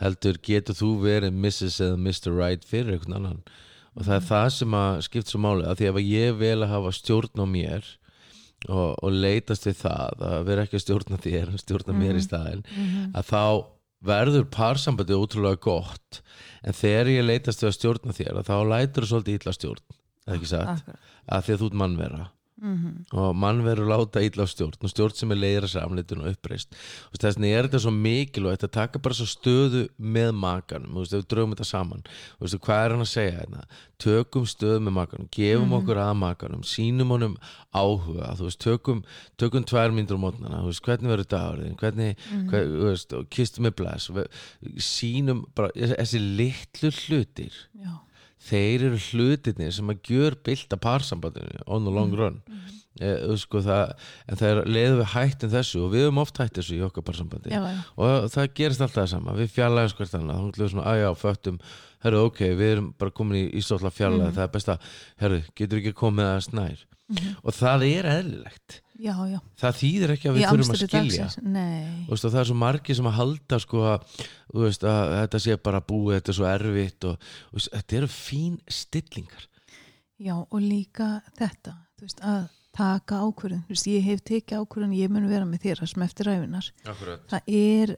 heldur 0.00 0.40
getur 0.44 0.76
þú 0.76 0.90
verið 1.04 1.36
Mrs. 1.36 1.78
eða 1.84 2.00
Mr. 2.00 2.32
Right 2.36 2.66
fyrir 2.68 2.96
einhvern 2.96 3.18
annan 3.20 3.44
og 3.96 4.04
það 4.04 4.16
er 4.18 4.26
það 4.30 4.48
sem 4.56 4.74
að 4.76 4.98
skipt 5.06 5.30
svo 5.32 5.40
máli 5.40 5.68
að 5.68 5.78
því 5.80 5.88
að 5.90 6.02
ég 6.04 6.40
vel 6.40 6.58
að 6.58 6.72
hafa 6.74 6.92
stjórn 6.96 7.40
á 7.40 7.46
mér 7.48 7.86
og, 8.68 8.90
og 9.00 9.10
leitast 9.12 9.68
við 9.68 9.80
það 9.84 10.26
að 10.30 10.44
vera 10.48 10.66
ekki 10.66 10.78
að 10.78 10.84
stjórna 10.84 11.20
þér 11.24 11.54
stjórna 11.62 11.96
mér 11.96 12.18
í 12.20 12.24
staðin 12.24 12.64
að 13.16 13.30
þá 13.30 13.42
verður 14.06 14.48
parsambandi 14.52 15.16
ótrúlega 15.16 15.60
gott 15.64 16.20
en 16.62 16.76
þegar 16.76 17.12
ég 17.14 17.26
leitast 17.26 17.62
við 17.62 17.70
að 17.70 17.78
stjórna 17.78 18.16
þér 18.16 18.40
að 18.40 18.50
þá 18.50 18.56
lætur 18.72 19.06
þú 19.06 19.12
svolítið 19.12 19.38
illa 19.40 19.56
stjórn 19.56 19.96
eða 20.26 20.36
ekki 20.40 20.52
satt. 20.52 20.72
Akkurat. 20.80 21.12
að 21.28 21.44
því 21.46 21.54
að 21.56 21.60
þú 21.62 21.70
ert 21.72 21.78
mannvera. 21.84 22.24
Mm 22.56 23.04
og 23.12 23.34
mannveru 23.36 23.84
láta 23.84 24.22
illa 24.24 24.44
á 24.44 24.48
stjórn 24.48 24.80
og 24.80 24.88
stjórn 24.88 25.12
sem 25.14 25.30
er 25.34 25.36
leiðra 25.36 25.68
samleitun 25.68 26.22
og 26.24 26.30
uppreist. 26.32 26.72
Og 27.12 27.18
þess 27.20 27.36
vegna 27.36 27.50
er 27.52 27.66
þetta 27.68 27.80
svo 27.84 27.90
mikilvægt 27.92 28.64
að 28.64 28.72
taka 28.72 28.98
bara 28.98 29.14
svo 29.14 29.26
stöðu 29.28 29.82
með 30.00 30.30
makanum. 30.32 30.96
Og 30.96 31.04
við 31.04 31.26
draugum 31.28 31.52
þetta 31.52 31.68
saman. 31.68 32.02
Og 32.40 32.48
hvað 32.48 32.80
er 32.86 32.94
hann 32.94 33.04
að 33.04 33.10
segja 33.12 33.34
hérna? 33.42 33.66
Tökum 34.00 34.46
stöðu 34.48 34.80
með 34.86 34.96
makanum, 34.96 35.28
gefum 35.36 35.76
okkur 35.76 36.00
að 36.00 36.14
makanum. 36.16 36.64
Sínum 36.64 37.12
honum 37.12 37.36
áhuga. 37.76 38.32
Þú 38.40 38.48
veist, 38.48 38.60
tökum, 38.64 39.04
tökum 39.36 39.64
tvær 39.68 39.92
myndur 39.92 40.16
á 40.16 40.24
mótnana, 40.24 40.62
þú 40.64 40.72
veist, 40.72 40.84
hvernig 40.88 41.12
verður 41.12 41.30
dagurðin 41.36 41.76
hvernig, 41.76 42.16
hver, 42.48 42.66
þú 42.72 42.88
veist, 42.88 43.16
kistum 43.36 43.68
með 43.68 44.10
ve- 44.16 44.28
sínum 44.80 45.44
bara 45.54 45.68
þessi 45.76 46.20
litlu 46.40 46.90
hlutir. 46.90 47.52
Já, 47.76 48.00
þeir 48.46 48.88
eru 48.90 49.00
hlutirnir 49.10 49.74
sem 49.74 49.92
að 49.92 50.10
gjör 50.10 50.38
bylta 50.46 50.78
parsambandinu 50.80 51.64
on 51.66 51.86
the 51.86 51.94
long 51.94 52.14
run. 52.16 52.40
Mm. 52.46 53.36
sko, 53.36 53.60
það, 53.60 53.90
en 54.24 54.38
það 54.40 54.50
er 54.50 54.60
leiðum 54.72 55.00
við 55.02 55.10
hættin 55.12 55.52
þessu 55.52 55.82
og 55.84 55.90
við 55.92 56.06
höfum 56.06 56.22
oft 56.22 56.38
hætt 56.40 56.56
þessu 56.56 56.78
í 56.78 56.84
okkar 56.86 57.04
parsambandi. 57.04 57.52
Já, 57.52 57.60
já. 57.60 57.82
og 58.00 58.30
það 58.32 58.48
gerist 58.56 58.84
alltaf 58.86 59.02
það 59.02 59.10
sama 59.12 59.36
við 59.36 59.52
fjarlægum 59.52 59.98
hvert 59.98 60.16
annað, 60.16 60.38
þá 60.40 60.48
ætlum 60.48 60.64
við 60.64 60.72
svona 60.72 60.88
aðjá, 60.94 61.10
föttum. 61.20 61.60
Herru, 62.06 62.22
ok, 62.30 62.40
við 62.56 62.72
erum 62.72 62.88
bara 62.96 63.12
komin 63.18 63.40
í 63.40 63.44
ístóðla 63.60 63.92
fjarlæg, 63.92 64.32
það 64.36 64.46
er 64.46 64.50
best 64.54 64.72
að, 64.72 64.90
herru, 65.20 65.42
getur 65.58 65.82
ekki 65.82 65.96
komið 65.96 66.30
að 66.30 66.42
snær 66.46 66.84
og 67.42 67.54
það 67.54 67.86
er 67.86 68.08
eðlilegt 68.10 68.80
já, 69.02 69.14
já. 69.30 69.38
það 69.60 69.78
þýðir 69.80 70.12
ekki 70.14 70.30
að 70.30 70.38
við 70.38 70.46
þurfum 70.46 70.74
að 70.74 70.82
skilja. 70.82 71.28
veist, 72.08 72.26
það 72.26 72.40
er 72.40 72.50
svo 72.50 72.58
margir 72.60 72.98
sem 72.98 73.10
að 73.10 73.18
halda 73.20 73.60
sko 73.62 73.84
að, 73.92 74.22
veist, 74.62 74.86
að 74.86 75.14
þetta 75.14 75.42
sé 75.46 75.58
bara 75.68 75.82
búið 75.84 76.18
þetta 76.18 76.32
er 76.32 76.38
svo 76.40 76.48
erfitt 76.50 77.08
og, 77.10 77.30
og 77.52 77.66
þetta 77.66 78.00
eru 78.00 78.10
fín 78.12 78.58
stillingar. 78.68 79.48
Já, 80.16 80.36
og 80.40 80.60
líka 80.62 81.10
þetta, 81.36 81.76
veist, 82.00 82.22
að 82.24 82.46
taka 82.76 83.18
ákvörðun, 83.24 83.62
þú 83.66 83.72
veist, 83.74 83.86
ég 83.88 84.04
hef 84.04 84.20
tekið 84.28 84.60
ákvörðun, 84.60 84.92
ég 84.98 85.12
mun 85.12 85.28
vera 85.30 85.46
með 85.48 85.62
þér 85.64 85.82
sem 85.90 86.02
eftir 86.06 86.28
ræfinar. 86.28 86.68
Akkurat. 86.92 87.22
Það 87.30 87.48
er, 87.60 87.92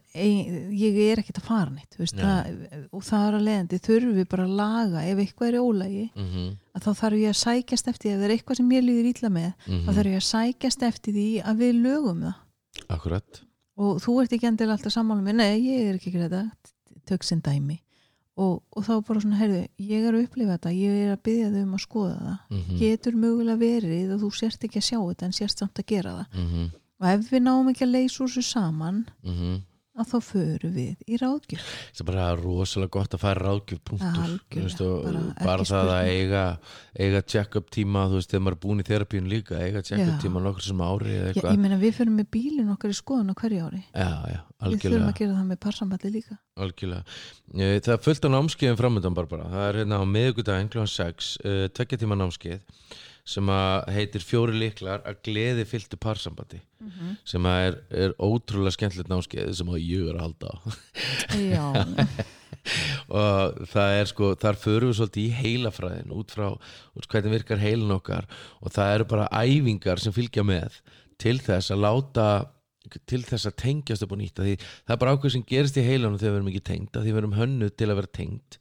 ég 0.79 0.99
er 1.05 1.21
ekkert 1.23 1.41
að 1.41 1.47
fara 1.49 1.73
neitt, 1.73 1.89
þú 1.95 2.03
veist, 2.05 2.21
það, 2.21 2.63
og 2.95 3.03
það 3.09 3.25
er 3.27 3.37
að 3.39 3.45
leiðandi, 3.49 3.81
þurfum 3.89 4.15
við 4.19 4.29
bara 4.33 4.47
að 4.47 4.55
laga, 4.61 5.03
ef 5.11 5.21
eitthvað 5.25 5.49
er 5.51 5.59
ólægi, 5.59 6.05
mm 6.15 6.29
-hmm. 6.29 6.49
að 6.75 6.87
þá 6.87 6.91
þarf 7.01 7.19
ég 7.19 7.29
að 7.33 7.41
sækjast 7.43 7.91
eftir, 7.93 8.11
ef 8.13 8.19
það 8.19 8.29
er 8.29 8.35
eitthvað 8.37 8.57
sem 8.61 8.71
ég 8.71 8.87
líður 8.87 9.11
ítla 9.11 9.29
með, 9.29 9.51
Mhm. 9.67 9.83
þá 9.85 9.91
þarf 9.99 10.09
ég 10.13 10.19
að 10.23 10.29
sækjast 10.31 10.83
eftir 10.83 11.13
því 11.13 11.27
að 11.43 11.55
við 11.57 11.73
lögum 11.83 12.19
það. 12.23 12.35
Akkurat 12.89 13.41
Og 13.79 14.01
þú 14.03 14.21
ert 14.21 14.33
ekki 14.35 14.47
endilega 14.49 14.75
alltaf 14.75 14.91
sammála 14.91 15.23
með, 15.23 15.35
nei, 15.39 15.59
ég 15.63 15.87
er 15.89 15.95
ekki 15.95 16.09
að 16.11 16.15
gera 16.17 16.29
þetta, 16.29 16.51
tök 17.07 17.23
sem 17.23 17.39
dæmi. 17.41 17.79
Og, 18.39 18.59
og 18.71 18.85
þá 18.85 18.91
bara 19.07 19.21
svona, 19.23 19.37
heyrðu, 19.39 19.61
ég 19.83 20.05
er 20.07 20.15
að 20.15 20.21
upplifa 20.23 20.53
þetta, 20.55 20.71
ég 20.79 20.99
er 21.03 21.09
að 21.11 21.23
byggja 21.27 21.47
þau 21.51 21.61
um 21.61 21.73
að 21.75 21.81
skoða 21.83 22.19
það. 22.19 22.37
mm 22.49 22.77
getur 22.79 23.17
mögulega 23.19 23.59
verið 23.59 24.13
og 24.15 24.21
þú 24.21 24.29
sért 24.37 24.63
ekki 24.63 24.79
að 24.79 24.85
sjá 24.87 24.99
þetta 24.99 25.25
en 25.27 25.35
sért 25.35 25.63
samt 25.63 25.81
að 25.81 25.89
gera 25.91 26.13
það 26.17 26.37
-hmm. 26.43 26.69
og 26.99 27.07
ef 27.09 27.31
við 27.33 27.43
náum 27.43 27.71
ekki 27.71 27.83
að 27.83 27.95
leysa 27.95 28.23
úr 28.23 28.29
þessu 28.29 28.45
saman 28.47 29.01
Mm 29.23 29.57
að 29.99 30.09
þá 30.13 30.17
förum 30.25 30.73
við 30.75 31.03
í 31.05 31.19
ráðgjöf. 31.21 31.65
Það 31.93 32.03
er 32.03 32.07
bara 32.09 32.27
rosalega 32.39 32.93
gott 32.95 33.15
að 33.17 33.23
fara 33.23 33.43
ráðgjöf 33.47 33.81
punktur. 33.89 34.35
Veist, 34.55 34.83
bara 34.83 35.23
bara, 35.43 35.67
það 35.69 35.91
að 35.95 36.11
eiga 36.13 36.43
eiga 36.99 37.21
check-up 37.33 37.69
tíma, 37.73 38.05
þú 38.09 38.19
veist, 38.19 38.31
þegar 38.31 38.43
maður 38.45 38.57
er 38.57 38.61
búin 38.65 38.83
í 38.83 38.87
þerapíun 38.89 39.29
líka, 39.31 39.59
eiga 39.59 39.83
check-up 39.85 40.21
tíma 40.23 40.43
nokkur 40.43 40.67
sem 40.69 40.83
ári 40.85 41.17
Já, 41.19 41.33
ég 41.43 41.59
meina 41.61 41.79
við 41.81 41.97
förum 41.99 42.17
með 42.19 42.29
bílinn 42.35 42.71
okkar 42.73 42.93
í 42.93 42.97
skoðun 42.97 43.31
á 43.31 43.35
hverju 43.39 43.67
ári. 43.67 43.83
Já, 43.93 44.09
já, 44.33 44.39
við 44.65 44.85
þurfum 44.85 45.09
að 45.09 45.19
gera 45.21 45.37
það 45.37 45.49
með 45.51 45.61
parsamballi 45.65 46.13
líka. 46.15 46.39
Algjörlega. 46.59 47.19
Eh, 47.55 47.77
Það 47.79 47.93
er 47.95 48.01
fullt 48.03 48.25
af 48.27 48.33
námskeiðum 48.35 48.79
framöndan 48.79 49.15
bara. 49.15 49.45
Það 49.53 49.67
er 49.67 49.79
hérna 49.83 50.01
á 50.01 50.05
miðvikudaginn 50.09 50.71
kl. 50.73 50.83
6, 50.89 51.29
uh, 51.45 51.67
tvekja 51.75 52.01
tíma 52.03 52.17
námskeið 52.19 52.59
sem 53.29 53.51
að 53.53 53.91
heitir 53.93 54.25
fjóri 54.25 54.57
líklar 54.57 55.03
að 55.07 55.21
gleði 55.27 55.65
fylltu 55.69 55.99
parsambandi 56.01 56.61
sem 57.27 57.45
að 57.45 57.61
er, 57.67 57.77
er 58.05 58.15
ótrúlega 58.17 58.75
skemmtilegt 58.75 59.11
námskeið 59.11 59.53
sem 59.59 59.69
að 59.69 59.83
ég 59.83 60.09
er 60.09 60.17
að 60.17 60.25
halda 60.25 60.53
á. 60.53 60.57
Og 63.09 63.59
það 63.71 63.95
er 63.95 64.09
sko, 64.09 64.29
þar 64.37 64.57
förum 64.59 64.91
við 64.91 64.97
svolítið 64.99 65.23
í 65.23 65.35
heilafræðin 65.39 66.13
út 66.13 66.33
frá 66.35 66.47
út 66.51 67.07
hvernig 67.09 67.37
virkar 67.37 67.61
heilin 67.61 67.95
okkar 67.95 68.27
og 68.59 68.73
það 68.75 68.93
eru 68.95 69.07
bara 69.13 69.29
æfingar 69.31 70.01
sem 70.03 70.13
fylgja 70.13 70.43
með 70.45 70.81
til 71.21 71.37
þess 71.43 71.71
að 71.73 71.83
láta 71.85 72.27
til 73.09 73.21
þess 73.25 73.49
að 73.49 73.57
tengjast 73.63 74.05
upp 74.05 74.15
nýtt 74.17 74.41
af 74.41 74.47
því 74.47 74.55
það 74.59 74.93
er 74.93 75.01
bara 75.01 75.13
ákveð 75.15 75.35
sem 75.35 75.45
gerist 75.49 75.77
í 75.79 75.85
heilanum 75.85 76.19
þegar 76.19 76.33
við 76.33 76.39
erum 76.39 76.51
ekki 76.51 76.65
tengd 76.69 76.95
af 76.95 77.05
því 77.05 77.13
við 77.13 77.21
erum 77.21 77.37
hönnuð 77.37 77.73
til 77.77 77.89
að 77.89 77.99
vera 77.99 78.13
tengd. 78.19 78.59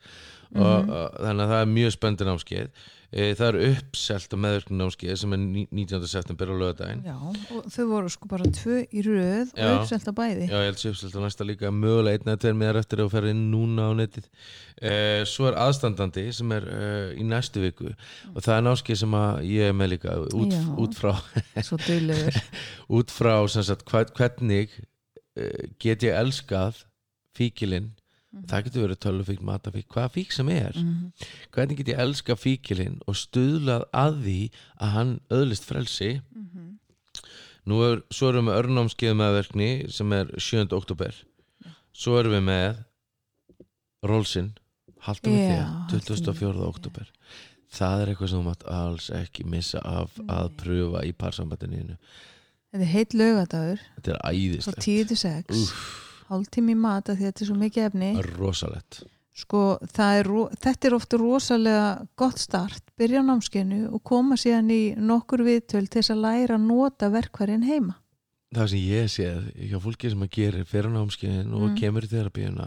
Og, 0.57 0.89
og 0.89 1.19
þannig 1.21 1.45
að 1.45 1.53
það 1.53 1.63
er 1.63 1.73
mjög 1.75 1.95
spennandi 1.95 2.29
námskeið. 2.29 2.69
e, 2.69 2.98
það 3.09 3.47
er 3.49 3.57
uppselt 3.71 4.35
og 4.37 4.41
meðverkning 4.45 4.79
námskeið 4.83 5.15
sem 5.17 5.33
er 5.33 5.39
ní- 5.41 5.69
19. 5.73 6.03
september 6.11 6.51
á 6.53 6.55
lögadaginn 6.61 7.05
Já, 7.07 7.15
og 7.57 7.69
þau 7.73 7.85
voru 7.89 8.11
sko 8.13 8.29
bara 8.29 8.45
tvö 8.53 8.83
í 8.93 9.05
röð 9.07 9.55
Já. 9.57 9.65
og 9.71 9.79
uppselt 9.81 10.11
að 10.11 10.17
bæði 10.19 10.49
Já, 10.51 10.59
ég 10.61 10.67
held 10.69 10.81
sér 10.83 10.93
uppselt 10.93 11.17
á 11.17 11.21
næsta 11.25 11.47
líka 11.49 11.71
mögulega 11.73 12.19
einn 12.19 12.29
eða 12.29 12.43
tveir 12.43 12.59
miðar 12.61 12.81
eftir 12.83 13.01
að 13.01 13.13
ferð 13.15 13.31
inn 13.33 13.41
núna 13.55 13.87
á 13.89 13.93
netið 13.97 14.29
eh, 14.83 15.23
Svo 15.25 15.49
er 15.49 15.57
aðstandandi 15.65 16.27
sem 16.37 16.53
er 16.53 16.69
eh, 16.69 17.09
í 17.17 17.25
næstu 17.25 17.65
viku 17.65 17.89
og 18.35 18.43
það 18.45 18.55
er 18.59 18.67
námskeið 18.69 19.01
sem 19.01 19.17
ég 19.49 19.71
er 19.73 19.79
með 19.81 19.93
líka 19.97 20.19
út, 20.29 20.53
Já. 20.53 20.63
út 20.77 20.99
frá 21.01 21.15
út 22.99 23.11
frá 23.15 23.35
sagt, 23.49 23.89
hvernig 23.89 24.69
uh, 25.39 25.65
get 25.81 26.05
ég 26.05 26.13
elskað 26.13 26.85
fíkilinn 27.39 27.95
það 28.49 28.65
getur 28.67 28.85
verið 28.87 29.01
tölvufík, 29.05 29.41
matafík, 29.45 29.87
hvaða 29.93 30.13
fík 30.15 30.35
sem 30.37 30.51
er. 30.53 30.77
Hvernig 31.55 31.81
get 31.81 31.93
ég 31.95 32.03
elskað 32.05 32.43
fíkilinn 32.45 33.01
og 33.09 33.17
stuðlað 33.17 33.87
að 33.97 34.21
því 34.27 34.39
að 34.79 34.95
hann 34.97 35.15
öðlist 35.33 35.69
frelsi? 35.69 36.11
Nú 37.69 37.83
er, 37.85 38.01
svo 38.15 38.31
erum 38.33 38.49
við 38.49 38.63
örnámskeið 38.63 39.17
meðverkni 39.19 39.71
sem 39.93 40.13
er 40.17 40.31
7. 40.41 40.71
oktober 40.73 41.17
svo 41.99 42.17
erum 42.21 42.37
við 42.39 42.47
með 42.47 42.81
Rólsinn 44.09 44.55
Haldum 45.05 45.35
við 45.35 45.53
Já, 45.53 45.67
þér, 45.91 46.03
24. 46.09 46.65
oktober 46.69 47.13
það 47.75 48.03
er 48.03 48.11
eitthvað 48.13 48.33
sem 48.33 48.41
þú 48.41 48.47
mátt 48.49 48.67
alls 48.73 49.11
ekki 49.15 49.47
missa 49.47 49.83
af 49.85 50.17
að 50.27 50.51
pröfa 50.63 51.05
í 51.07 51.13
parsambandinu 51.19 51.99
Þetta 52.69 52.85
er 52.85 52.93
heitt 52.93 53.15
lögadagur 53.17 53.83
þetta 53.97 54.15
er 54.15 54.21
æðislegt. 54.33 54.85
10 54.85 55.09
til 55.13 55.21
6 55.23 55.63
hálftími 56.31 56.75
í 56.75 56.81
mat 56.81 57.09
að 57.13 57.23
þetta 57.25 57.43
er 57.45 57.51
svo 57.51 57.57
mikið 57.61 57.87
efni. 57.91 58.11
Rosalett 58.39 59.03
sko 59.39 59.79
er, 60.03 60.27
þetta 60.59 60.89
er 60.89 60.95
ofta 60.97 61.19
rosalega 61.21 62.07
gott 62.19 62.41
start, 62.43 62.83
byrja 62.99 63.21
á 63.23 63.29
námskeinu 63.29 63.85
og 63.95 64.03
koma 64.03 64.35
síðan 64.35 64.73
í 64.75 64.81
nokkur 64.99 65.45
viðtöl 65.47 65.85
til 65.87 66.01
þess 66.03 66.11
að 66.11 66.25
læra 66.25 66.57
að 66.59 66.65
nota 66.67 67.07
verkværin 67.15 67.63
heima. 67.69 67.95
Það 68.49 68.69
sem 68.73 68.81
ég 68.89 69.11
séð 69.13 69.47
hjá 69.69 69.77
fólki 69.85 70.09
sem 70.11 70.23
að 70.25 70.31
gera 70.33 70.65
fyrir 70.65 70.91
námskeiðin 70.91 71.51
og 71.55 71.67
Mm. 71.69 71.75
kemur 71.79 72.03
í 72.07 72.09
terapíuna 72.09 72.67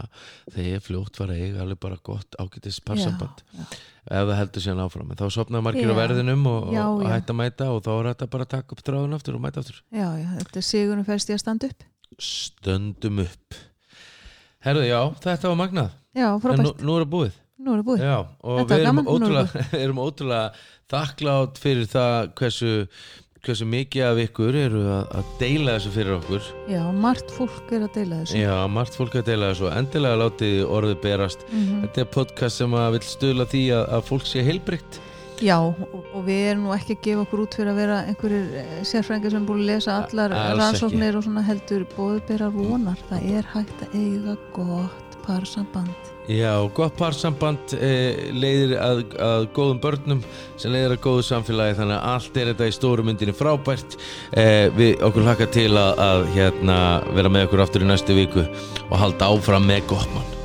þegar 0.54 0.80
fljótt 0.86 1.18
var 1.18 1.32
að 1.34 1.40
eiga 1.42 1.60
alveg 1.64 1.80
bara 1.82 1.96
gott 2.06 2.36
ágætis 2.38 2.78
parsamband 2.80 3.42
ef 3.58 4.24
það 4.30 4.36
heldur 4.38 4.62
síðan 4.62 4.84
áfram. 4.86 5.10
En 5.10 5.18
þá 5.18 5.26
sopnaði 5.28 5.66
margir 5.66 5.90
á 5.90 5.94
Já. 5.94 6.00
verðinum 6.00 6.46
og, 6.46 6.72
Já, 6.72 6.84
og 6.86 7.02
já. 7.02 7.08
hætta 7.18 7.32
að 7.34 7.40
mæta 7.42 7.68
og 7.74 7.82
þá 7.82 7.90
er 7.98 8.14
þetta 8.14 8.30
bara 8.30 8.44
að 8.46 8.52
taka 8.54 8.72
upp 8.72 8.82
tráðun 8.86 9.14
aftur 9.18 9.34
og 9.34 9.42
mæta 9.42 9.58
aftur. 9.60 9.82
Já, 9.92 10.08
já, 10.22 10.28
þetta 10.38 10.56
er 10.56 10.68
sigurinn 10.70 11.04
fælst 11.04 11.28
í 11.28 11.34
að 11.34 11.42
standa 11.44 11.66
upp 11.68 11.82
stöndum 12.20 13.22
upp. 13.24 13.56
Herðu 14.62 14.84
já, 14.86 15.00
þetta 15.24 15.50
var 15.50 15.58
magnað. 15.58 15.96
Já, 16.12 16.28
en 16.28 16.36
nú, 16.36 16.42
frábært, 16.44 16.84
nú 16.84 16.94
er 16.94 17.04
það 17.04 17.10
búið. 17.16 17.40
Nú 17.62 17.72
er 17.72 17.80
það 17.80 17.88
búið. 17.88 18.04
Já, 18.06 18.16
og 18.42 18.60
Þetta 18.60 18.78
við 18.78 18.86
erum 18.86 19.00
er 19.02 19.10
ótrúlega, 19.14 19.66
erum 19.82 20.00
ótrúlega 20.02 20.46
þakklátt 20.92 21.60
fyrir 21.62 21.88
það 21.90 22.16
hversu, 22.38 22.72
hversu 23.42 23.68
mikið 23.72 24.06
af 24.08 24.20
ykkur 24.26 24.58
eru 24.62 24.82
að, 24.86 25.06
að 25.18 25.30
deila 25.40 25.76
þessu 25.78 25.94
fyrir 25.96 26.16
okkur. 26.18 26.50
Já, 26.70 26.82
margt 27.04 27.32
fólk 27.36 27.72
er 27.72 27.86
að 27.86 27.96
deila 27.96 28.20
þessu. 28.22 28.42
Já, 28.42 28.56
margt 28.76 28.98
fólk 28.98 29.16
að 29.18 29.30
deila 29.30 29.52
þessu 29.54 29.72
endilega 29.72 30.20
látið 30.24 30.60
orðið 30.78 31.00
berast. 31.06 31.46
Mhm. 31.50 31.80
Þetta 31.86 32.04
er 32.04 32.12
podcast 32.18 32.62
sem 32.62 32.76
að 32.82 32.92
vil 32.98 33.06
stuðla 33.08 33.48
því 33.54 33.64
að, 33.78 33.88
að 33.98 34.06
fólk 34.12 34.30
sé 34.30 34.46
heilbrygt 34.46 35.00
Já, 35.42 35.56
og, 35.62 36.18
við 36.26 36.40
erum 36.52 36.66
nú 36.68 36.74
ekki 36.76 36.94
að 36.98 37.04
gefa 37.06 37.24
okkur 37.24 37.40
út 37.46 37.56
fyrir 37.58 37.72
að 37.72 37.78
vera 37.80 38.00
einhverjir 38.10 38.50
eh, 38.60 38.74
sérfræðingar 38.86 39.32
sem 39.34 39.42
er 39.42 39.48
búin 39.48 39.62
að 39.64 39.70
lesa 39.72 39.96
allar 40.02 40.34
A- 40.36 40.42
rannsóknir 40.60 41.16
og 41.18 41.24
svona 41.26 41.42
heldur 41.46 41.86
bóðbera 41.96 42.50
vonar. 42.54 43.00
Það 43.08 43.28
er 43.38 43.48
hægt 43.54 43.86
að 43.88 43.96
eiga 43.98 44.36
gott 44.54 45.16
parsamband. 45.26 46.10
Já, 46.30 46.52
gott 46.74 46.94
parsamband 46.98 47.74
eh, 47.74 48.28
leiðir 48.30 48.76
að, 48.78 49.00
að 49.18 49.48
góðum 49.56 49.80
börnum 49.82 50.20
sem 50.60 50.70
leiðir 50.70 50.94
að 50.94 51.00
góðu 51.08 51.24
samfélagi 51.26 51.74
þannig 51.80 51.96
að 51.98 52.06
allt 52.12 52.38
er 52.38 52.50
þetta 52.52 52.68
í 52.70 52.76
stóru 52.76 53.06
myndinni 53.08 53.34
frábært 53.34 53.96
eh, 54.38 54.68
við 54.78 55.02
okkur 55.02 55.26
hlakka 55.26 55.48
til 55.50 55.72
að, 55.74 55.98
að 56.06 56.28
hérna, 56.36 56.76
vera 57.18 57.32
með 57.34 57.48
okkur 57.48 57.64
aftur 57.66 57.82
í 57.82 57.90
næstu 57.90 58.14
viku 58.14 58.46
og 58.86 58.94
halda 59.02 59.32
áfram 59.34 59.66
með 59.66 59.82
gott 59.90 60.14
mann 60.14 60.41